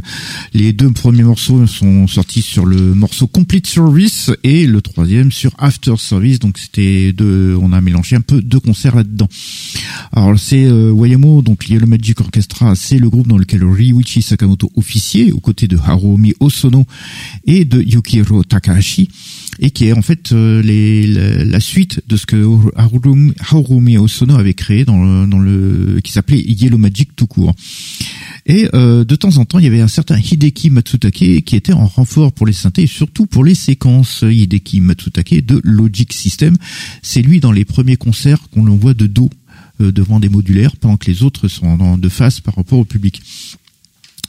[0.52, 5.52] Les deux premiers morceaux sont sortis sur le morceau Complete Service et le troisième sur
[5.58, 6.38] After Service.
[6.38, 9.28] Donc c'était deux, on a mélangé un peu deux concerts là-dedans.
[10.12, 14.70] Alors c'est euh, Wayamo, donc Yellow Magic Orchestra, c'est le groupe dans lequel Ryuichi Sakamoto
[14.76, 16.86] officier, aux côtés de Harumi Osono
[17.46, 19.08] et de Yukihiro Takahashi
[19.58, 20.62] et qui est en fait euh,
[21.44, 22.46] la, suite de ce que
[22.76, 27.54] Harumi, Osono avait créé dans le, dans le qui s'appelait Yellow Magic tout court.
[28.46, 31.72] Et euh, de temps en temps, il y avait un certain Hideki Matsutake qui était
[31.72, 34.22] en renfort pour les synthés et surtout pour les séquences.
[34.22, 36.56] Hideki Matsutake de Logic System,
[37.02, 39.30] c'est lui dans les premiers concerts qu'on l'envoie de dos
[39.80, 43.22] euh, devant des modulaires pendant que les autres sont de face par rapport au public.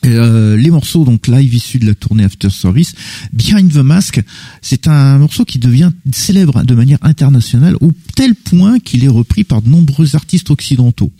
[0.07, 2.93] Euh, les morceaux donc live issus de la tournée After Service,
[3.33, 4.21] Behind the Mask,
[4.61, 9.43] c'est un morceau qui devient célèbre de manière internationale au tel point qu'il est repris
[9.43, 11.11] par de nombreux artistes occidentaux.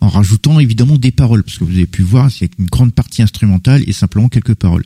[0.00, 3.22] En rajoutant évidemment des paroles, parce que vous avez pu voir, c'est une grande partie
[3.22, 4.84] instrumentale et simplement quelques paroles.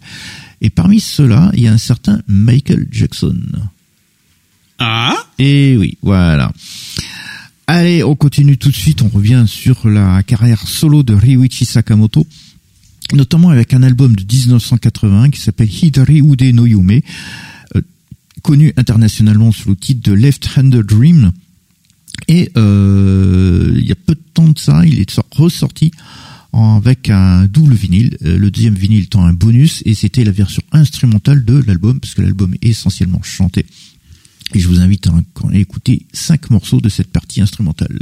[0.61, 3.37] Et parmi ceux-là, il y a un certain Michael Jackson.
[4.79, 6.53] Ah Et oui, voilà.
[7.67, 12.27] Allez, on continue tout de suite, on revient sur la carrière solo de Ryuichi Sakamoto
[13.13, 17.01] notamment avec un album de 1980 qui s'appelle Hidari Ude no Yume,
[17.77, 17.81] euh,
[18.43, 21.33] connu internationalement sous le titre de Left Handed Dream.
[22.29, 25.93] Et euh, il y a peu de temps de ça, il est ressorti
[26.53, 30.63] avec un double vinyle, euh, le deuxième vinyle étant un bonus, et c'était la version
[30.73, 33.67] instrumentale de l'album, parce que l'album est essentiellement chanté.
[34.55, 35.13] Et je vous invite à
[35.53, 37.97] écouter cinq morceaux de cette partie instrumentale.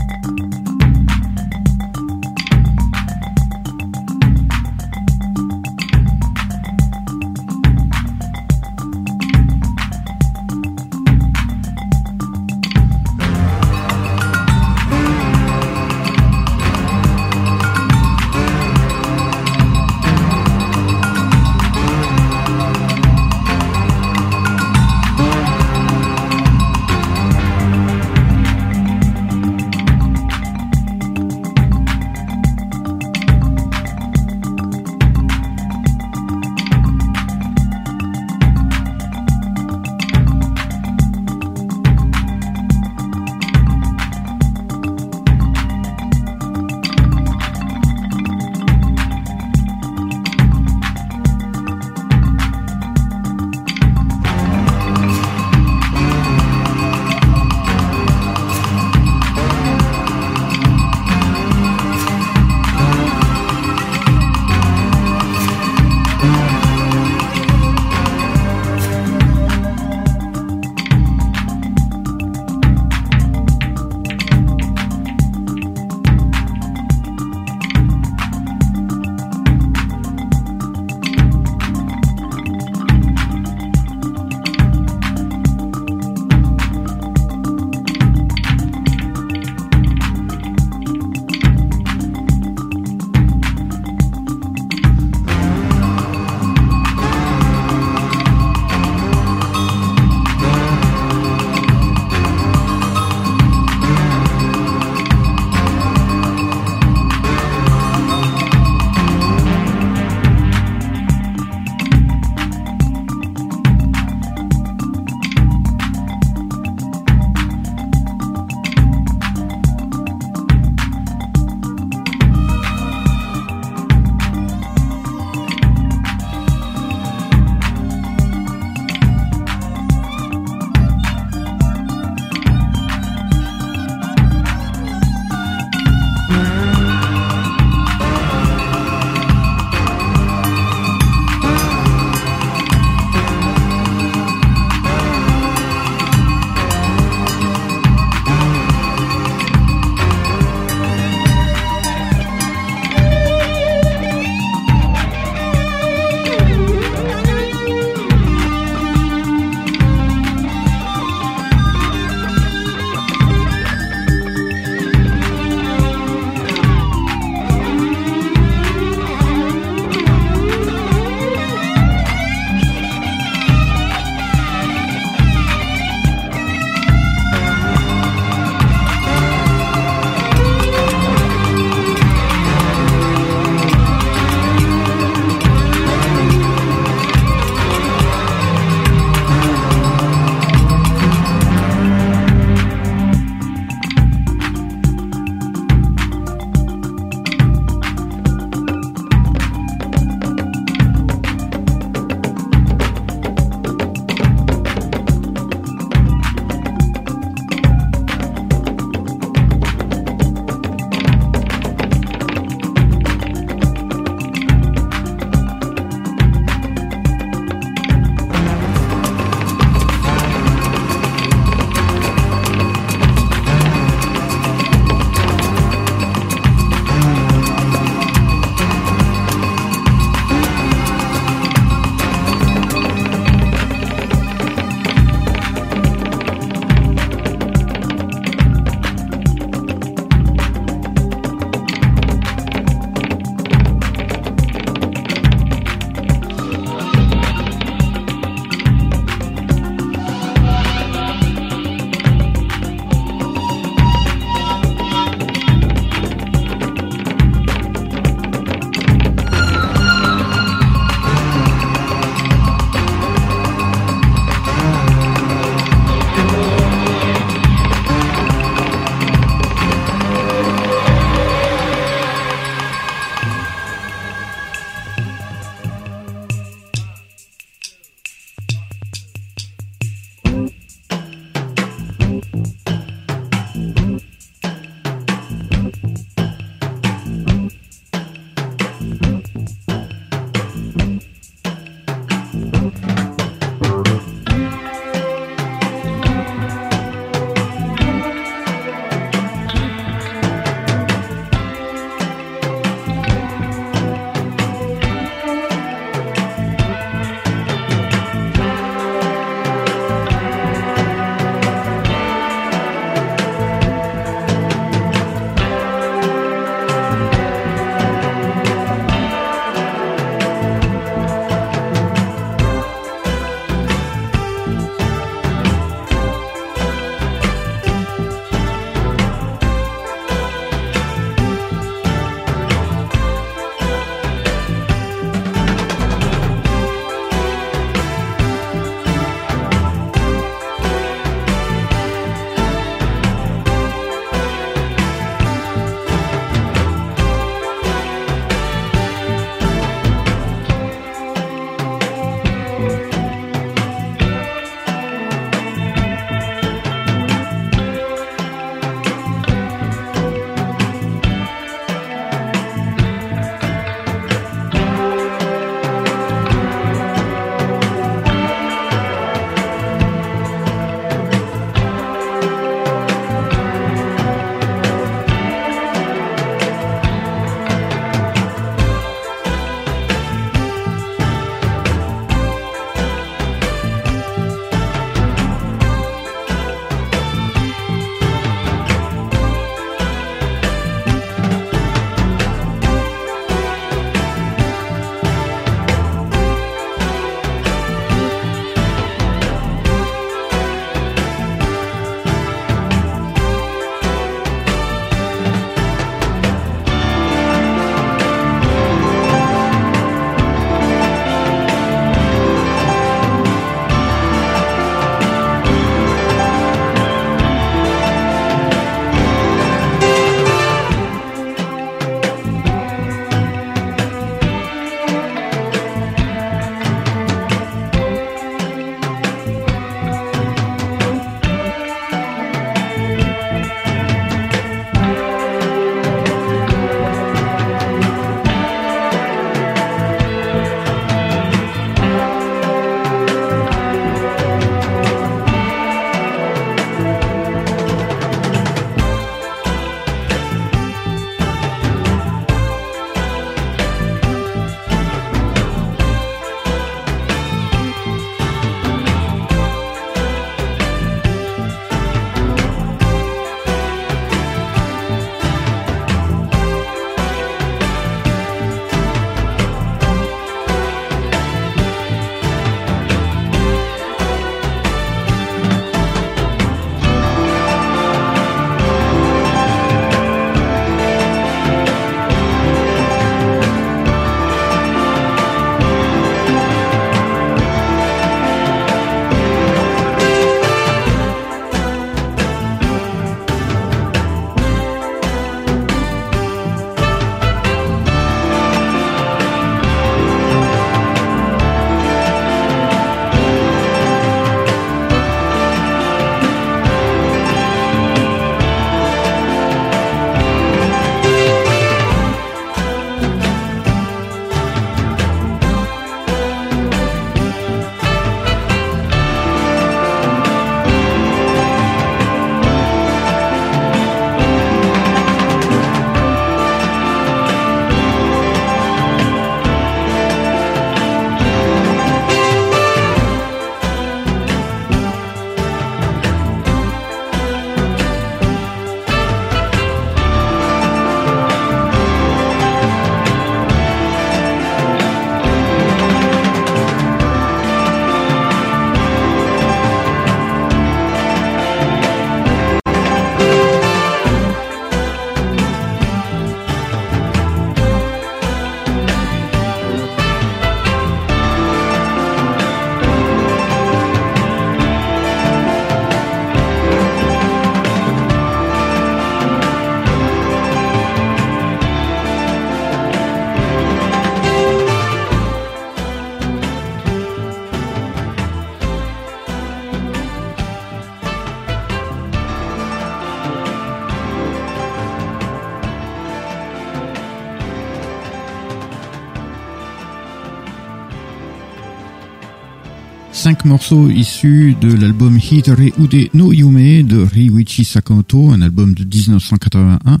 [593.44, 598.84] Cinq morceaux issus de l'album Hitare Ude no Yume de Ryuichi Sakamoto, un album de
[598.84, 600.00] 1981.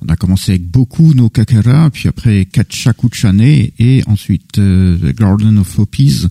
[0.00, 5.58] On a commencé avec beaucoup no Kakara, puis après Kachakuchane et ensuite euh, The Garden
[5.58, 6.28] of Poppies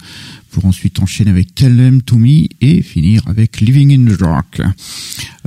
[0.52, 2.18] pour ensuite enchaîner avec Tell Them To
[2.62, 4.62] et finir avec Living in the Dark.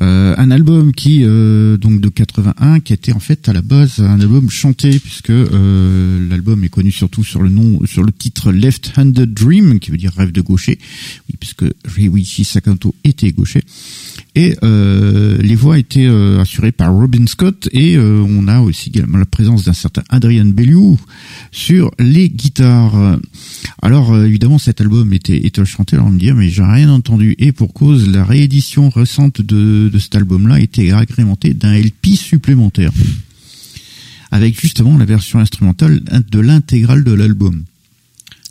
[0.02, 4.00] Euh, un album qui euh, donc de 81 qui était en fait à la base
[4.00, 8.52] un album chanté puisque euh, l'album est connu surtout sur le nom sur le titre
[8.52, 10.78] Left Handed Dream qui veut dire rêve de gaucher.
[11.31, 13.62] Oui puisque Ryuichi Sakamoto était gaucher
[14.35, 18.91] et euh, les voix étaient euh, assurées par Robin Scott et euh, on a aussi
[18.91, 20.99] également la présence d'un certain Adrian Bellew
[21.53, 23.19] sur les guitares.
[23.83, 26.91] Alors évidemment cet album était, était chanté, alors on me dit ah, mais j'ai rien
[26.91, 32.15] entendu et pour cause la réédition récente de, de cet album-là était agrémentée d'un LP
[32.15, 32.93] supplémentaire
[34.31, 37.65] avec justement la version instrumentale de l'intégrale de l'album.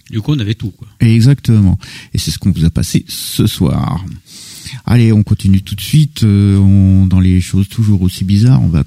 [0.10, 0.88] Du coup, on avait tout, quoi.
[1.00, 1.80] Exactement.
[2.14, 4.06] Et c'est ce qu'on vous a passé ce soir.
[4.86, 6.24] Allez, on continue tout de suite.
[6.24, 8.84] Euh, on, dans les choses toujours aussi bizarres, on va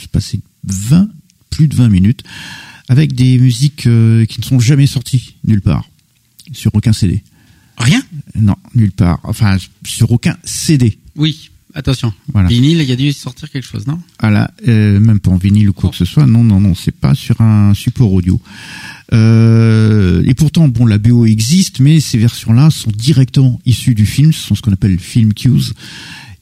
[0.00, 1.08] se passer 20,
[1.50, 2.24] plus de 20 minutes
[2.88, 5.88] avec des musiques euh, qui ne sont jamais sorties nulle part,
[6.52, 7.22] sur aucun CD.
[7.78, 8.02] Rien?
[8.34, 9.20] Non, nulle part.
[9.24, 10.98] Enfin, sur aucun CD.
[11.16, 12.12] Oui, attention.
[12.32, 12.48] Voilà.
[12.48, 13.98] Vinyle, il y a dû sortir quelque chose, non?
[14.18, 16.26] Ah là, euh, même pas en vinyle ou quoi que ce soit.
[16.26, 18.40] Non, non, non, c'est pas sur un support audio.
[19.12, 24.32] Euh, et pourtant, bon, la BO existe, mais ces versions-là sont directement issues du film.
[24.32, 25.72] Ce sont ce qu'on appelle film cues.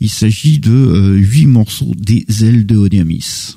[0.00, 3.56] Il s'agit de euh, huit morceaux des ailes de Oniamis.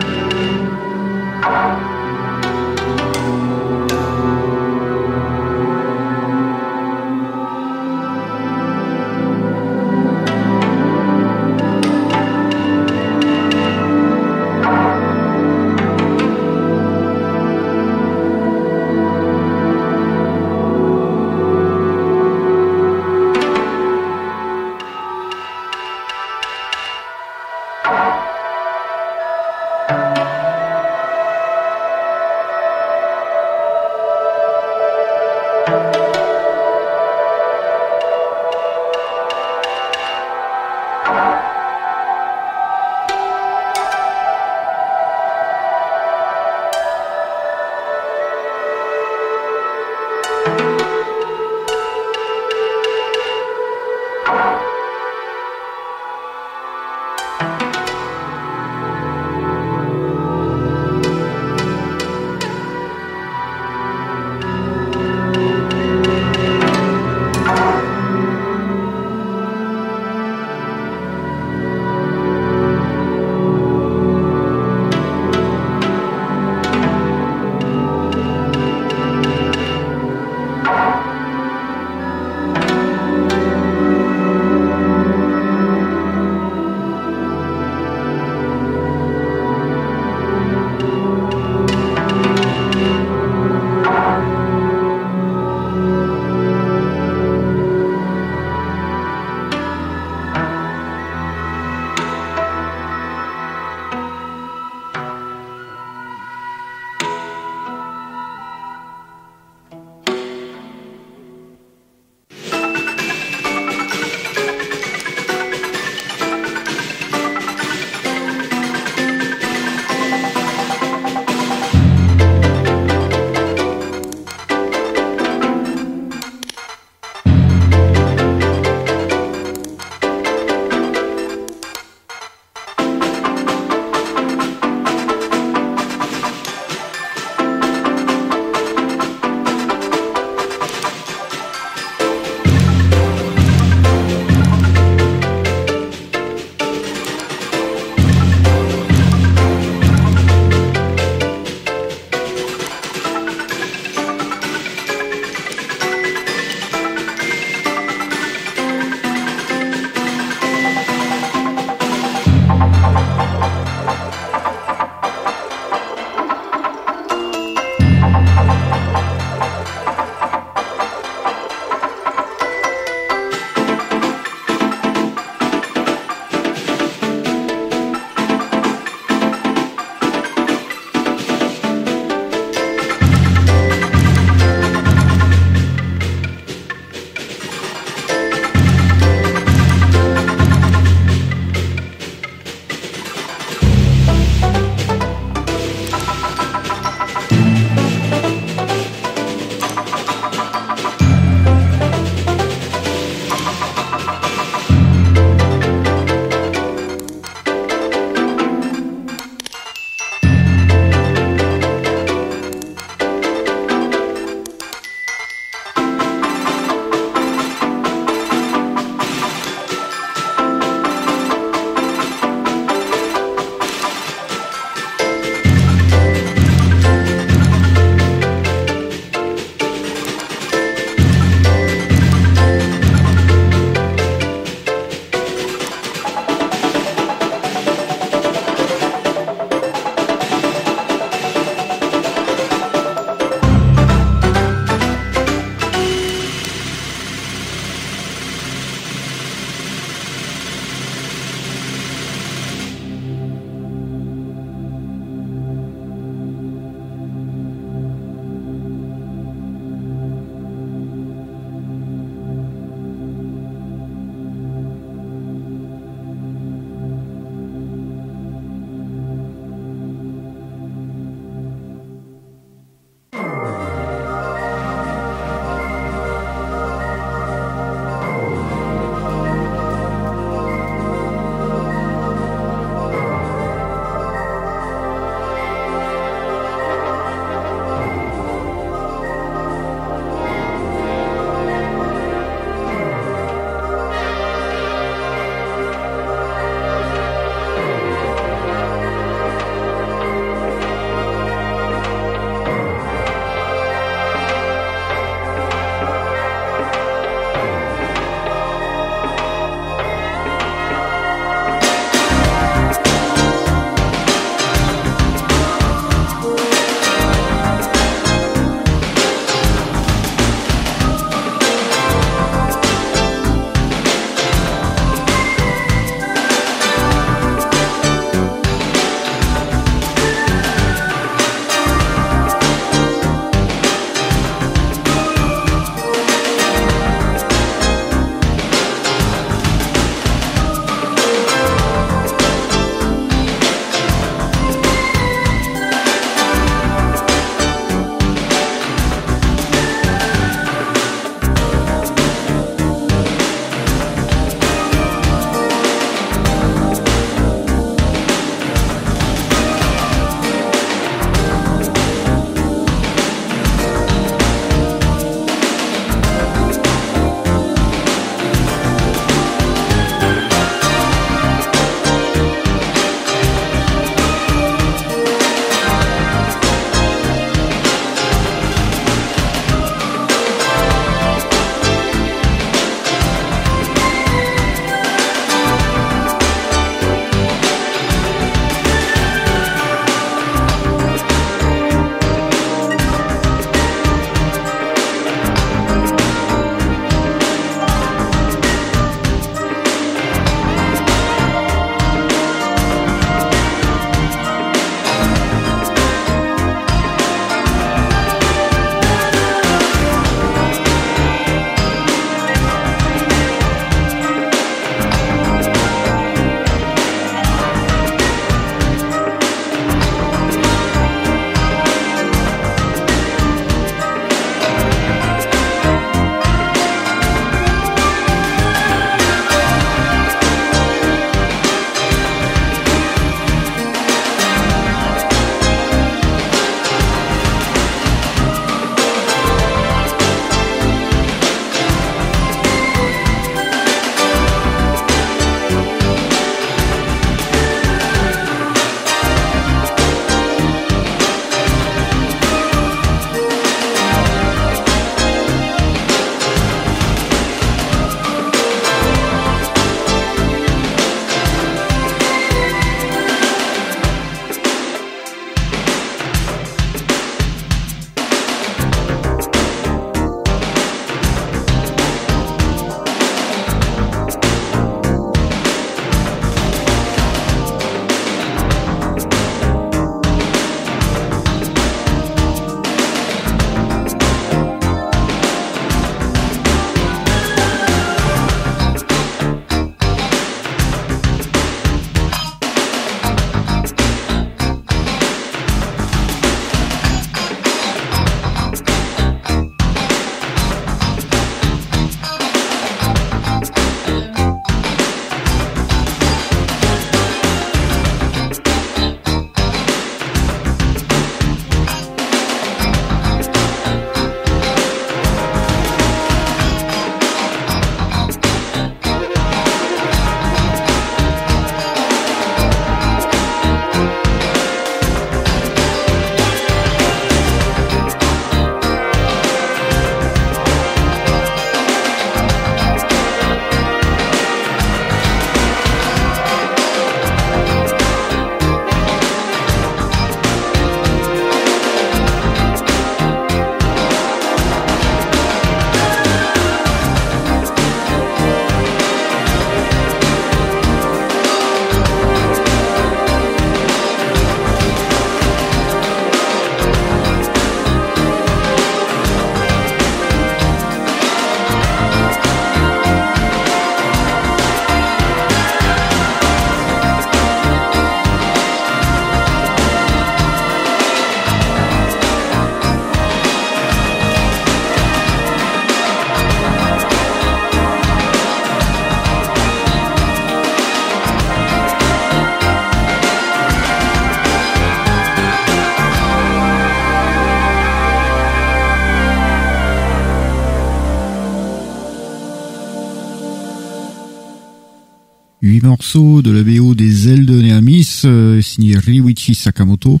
[595.82, 600.00] Morceaux de la BO des ailes de Neamis, euh, signé Ryuichi Sakamoto,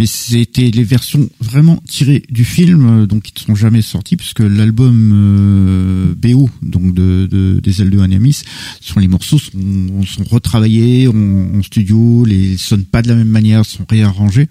[0.00, 4.16] mais c'était les versions vraiment tirées du film, euh, donc qui ne sont jamais sorties,
[4.16, 8.42] puisque l'album euh, BO donc de, des ailes de Neamis,
[8.80, 9.52] sont les morceaux sont,
[10.04, 14.48] sont retravaillés en, studio, les sonnent pas de la même manière, sont réarrangés.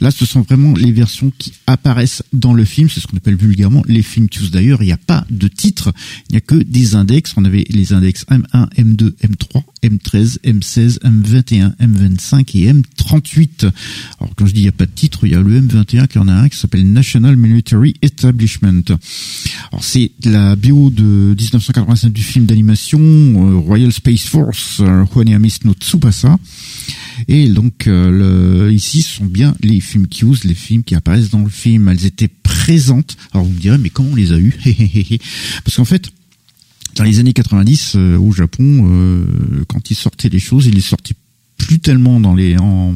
[0.00, 3.36] Là, ce sont vraiment les versions qui apparaissent dans le film, c'est ce qu'on appelle
[3.36, 4.82] vulgairement les films tous d'ailleurs.
[4.82, 5.92] Il n'y a pas de titre,
[6.28, 7.34] il n'y a que des index.
[7.36, 9.62] On avait les index M1, M2, M3,
[10.08, 13.70] M13, M16, M21, M25 et M38.
[14.20, 16.06] Alors quand je dis il n'y a pas de titre, il y a le M21
[16.08, 18.82] qui en a un qui s'appelle National Military Establishment.
[19.70, 25.64] Alors c'est la bio de 1985 du film d'animation euh, Royal Space Force, euh, Miss
[25.64, 26.38] no Tsubasa.
[27.26, 31.42] Et donc euh, ici ce sont bien les films cues, les films qui apparaissent dans
[31.42, 31.88] le film.
[31.88, 33.16] Elles étaient présentes.
[33.32, 34.56] Alors vous me direz mais comment on les a eues?
[35.64, 36.10] Parce qu'en fait
[36.98, 39.24] dans les années 90 euh, au Japon, euh,
[39.68, 41.14] quand ils sortaient des choses, ils les sortaient
[41.56, 42.94] plus tellement dans les en,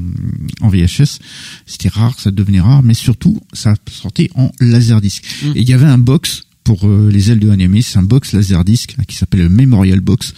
[0.60, 1.18] en VHS,
[1.66, 5.24] c'était rare, ça devenait rare, mais surtout ça sortait en laserdisc.
[5.24, 5.46] Mmh.
[5.54, 8.32] Et il y avait un box pour euh, les ailes de Anime, c'est un box
[8.32, 10.34] laserdisc qui s'appelle le Memorial Box,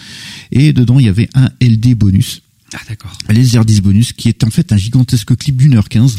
[0.53, 2.43] et dedans il y avait un LD bonus.
[2.75, 3.17] Ah d'accord.
[3.29, 6.17] Un laserdisc bonus qui est en fait un gigantesque clip d'une heure quinze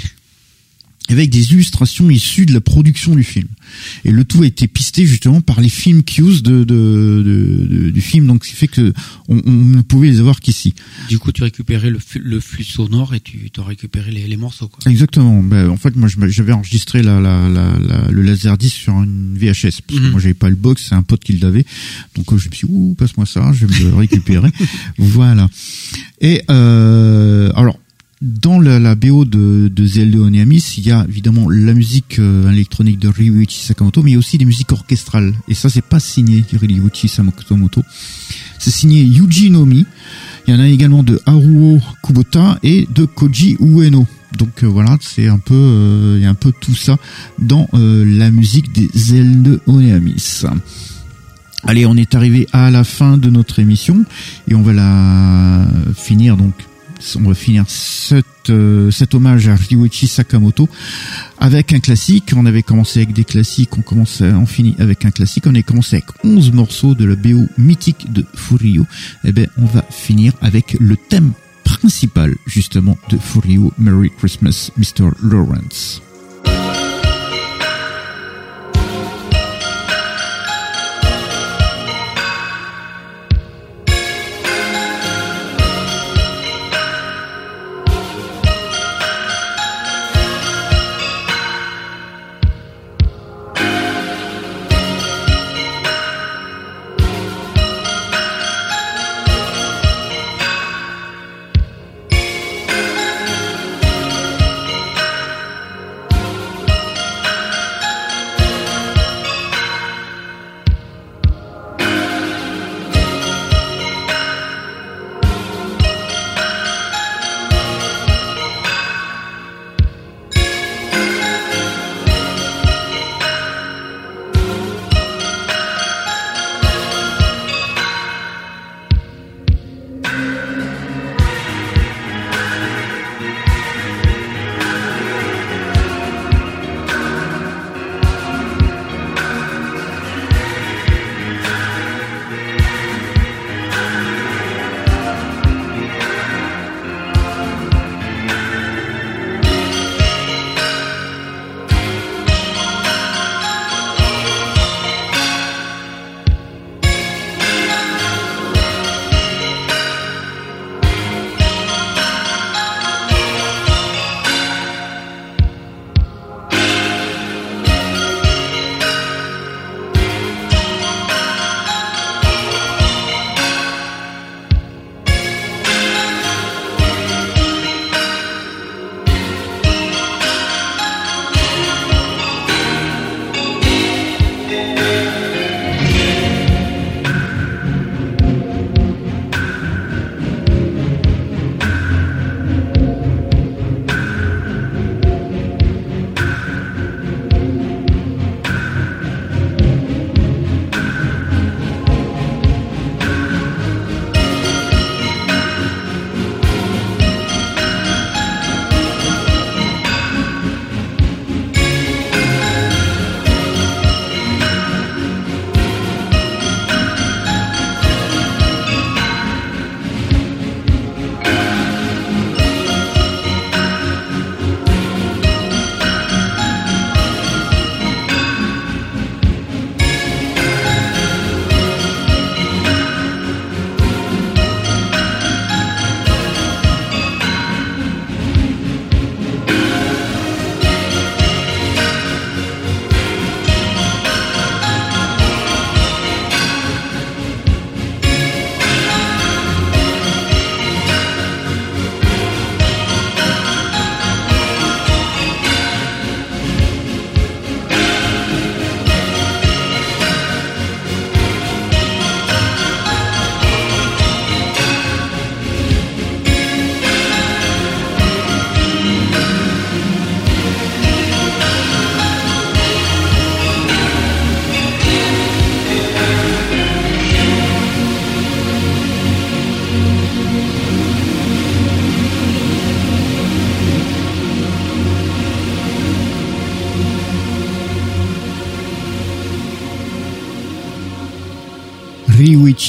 [1.09, 3.47] avec des illustrations issues de la production du film.
[4.03, 8.01] Et le tout a été pisté justement par les film cues de, de, de, du
[8.01, 8.93] film, donc ce qui fait que
[9.27, 10.73] on, on ne pouvait les avoir qu'ici.
[11.09, 14.67] Du coup, tu récupérais le, le flux sonore et tu as récupéré les, les, morceaux.
[14.67, 14.91] Quoi.
[14.91, 15.43] Exactement.
[15.43, 17.77] Ben, en fait, moi, j'avais enregistré la, la, la,
[18.09, 20.11] le laserdisc sur une VHS parce que mhm.
[20.11, 21.65] moi, j'avais pas le box, c'est un pote qui l'avait.
[22.15, 24.49] Donc, euh, je me suis dit, ouh, passe-moi ça, je vais me le récupérer.
[24.97, 25.49] voilà.
[26.21, 27.77] Et euh, alors
[28.21, 32.49] dans la, la, BO de, de Zelda Oniamis, il y a évidemment la musique euh,
[32.49, 35.33] électronique de Ryuichi Sakamoto, mais il y a aussi des musiques orchestrales.
[35.49, 37.83] Et ça, c'est pas signé Ryuichi Sakamoto.
[38.57, 39.85] C'est signé Yuji Nomi.
[40.47, 44.07] Il y en a également de Haruo Kubota et de Koji Ueno.
[44.37, 46.97] Donc euh, voilà, c'est un peu, euh, il y a un peu tout ça
[47.39, 50.43] dans la musique des Zelda Oniamis.
[51.67, 54.05] Allez, on est arrivé à la fin de notre émission
[54.47, 56.53] et on va la finir donc
[57.15, 57.65] on va finir
[58.49, 60.69] euh, cet hommage à Ryuichi Sakamoto
[61.37, 62.33] avec un classique.
[62.35, 65.45] On avait commencé avec des classiques, on commence, on finit avec un classique.
[65.47, 68.85] On a commencé avec 11 morceaux de la BO mythique de Furio.
[69.23, 71.33] Eh ben, on va finir avec le thème
[71.63, 73.73] principal justement de Furio.
[73.77, 75.09] Merry Christmas, Mr.
[75.23, 76.01] Lawrence.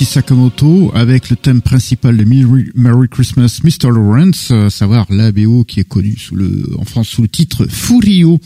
[0.05, 3.89] Sakamoto avec le thème principal de Merry Christmas Mr.
[3.91, 7.67] Lawrence, à savoir la BO qui est connue sous le, en France sous le titre
[7.67, 8.39] Furio.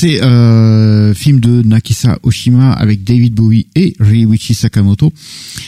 [0.00, 5.12] C'est euh, film de Nakisa Oshima avec David Bowie et Ryuichi Sakamoto.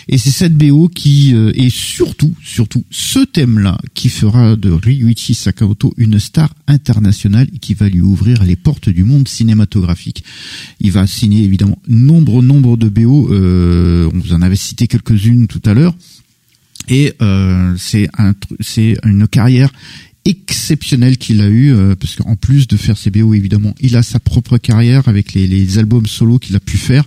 [0.07, 5.35] Et c'est cette BO qui euh, est surtout, surtout ce thème-là qui fera de Ryuichi
[5.35, 10.23] Sakamoto une star internationale et qui va lui ouvrir les portes du monde cinématographique.
[10.79, 13.35] Il va signer évidemment nombre, nombre de BO.
[13.35, 15.97] Euh, on vous en avait cité quelques-unes tout à l'heure.
[16.89, 19.73] Et euh, c'est un, c'est une carrière
[20.25, 24.03] exceptionnel qu'il a eu, euh, parce qu'en plus de faire ses BO, évidemment, il a
[24.03, 27.05] sa propre carrière avec les, albums solo qu'il a pu faire,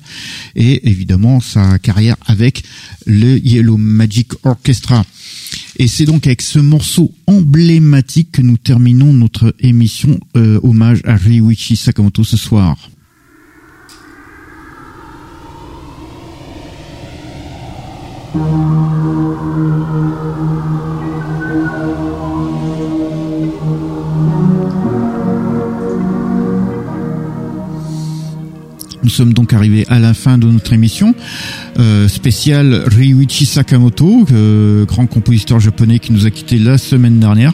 [0.55, 2.63] et évidemment sa carrière avec
[3.05, 5.05] le Yellow Magic Orchestra.
[5.77, 11.15] Et c'est donc avec ce morceau emblématique que nous terminons notre émission euh, hommage à
[11.15, 12.89] Ryuichi Sakamoto ce soir.
[29.03, 31.13] Nous sommes donc arrivés à la fin de notre émission
[31.77, 37.53] euh, spéciale Ryuichi Sakamoto, euh, grand compositeur japonais qui nous a quitté la semaine dernière.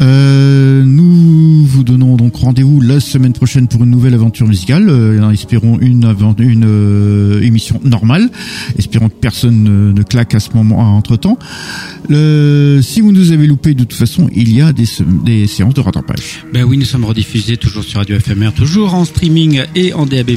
[0.00, 4.88] Euh, nous vous donnons donc rendez-vous la semaine prochaine pour une nouvelle aventure musicale.
[4.88, 6.04] Euh, espérons une,
[6.38, 8.30] une euh, émission normale.
[8.78, 11.38] Espérons que personne ne, claque à ce moment entre temps.
[12.08, 14.86] Le, si vous nous avez loupé, de toute façon, il y a des,
[15.24, 16.44] des séances de rattrapage.
[16.52, 20.30] Ben oui, nous sommes rediffusés toujours sur Radio FMR, toujours en streaming et en DAB+,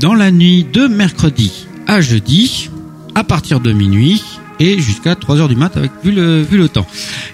[0.00, 2.70] dans la nuit de mercredi à jeudi,
[3.14, 4.22] à partir de minuit
[4.60, 6.86] et jusqu'à 3 heures du mat avec vu le vu le temps.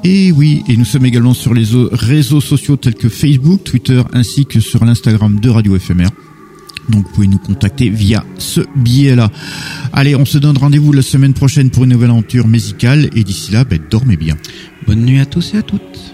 [0.03, 4.47] Et oui, et nous sommes également sur les réseaux sociaux tels que Facebook, Twitter, ainsi
[4.47, 6.09] que sur l'Instagram de Radio FMR.
[6.89, 9.31] Donc vous pouvez nous contacter via ce biais-là.
[9.93, 13.11] Allez, on se donne rendez-vous la semaine prochaine pour une nouvelle aventure musicale.
[13.15, 14.37] Et d'ici là, ben, dormez bien.
[14.87, 16.12] Bonne nuit à tous et à toutes.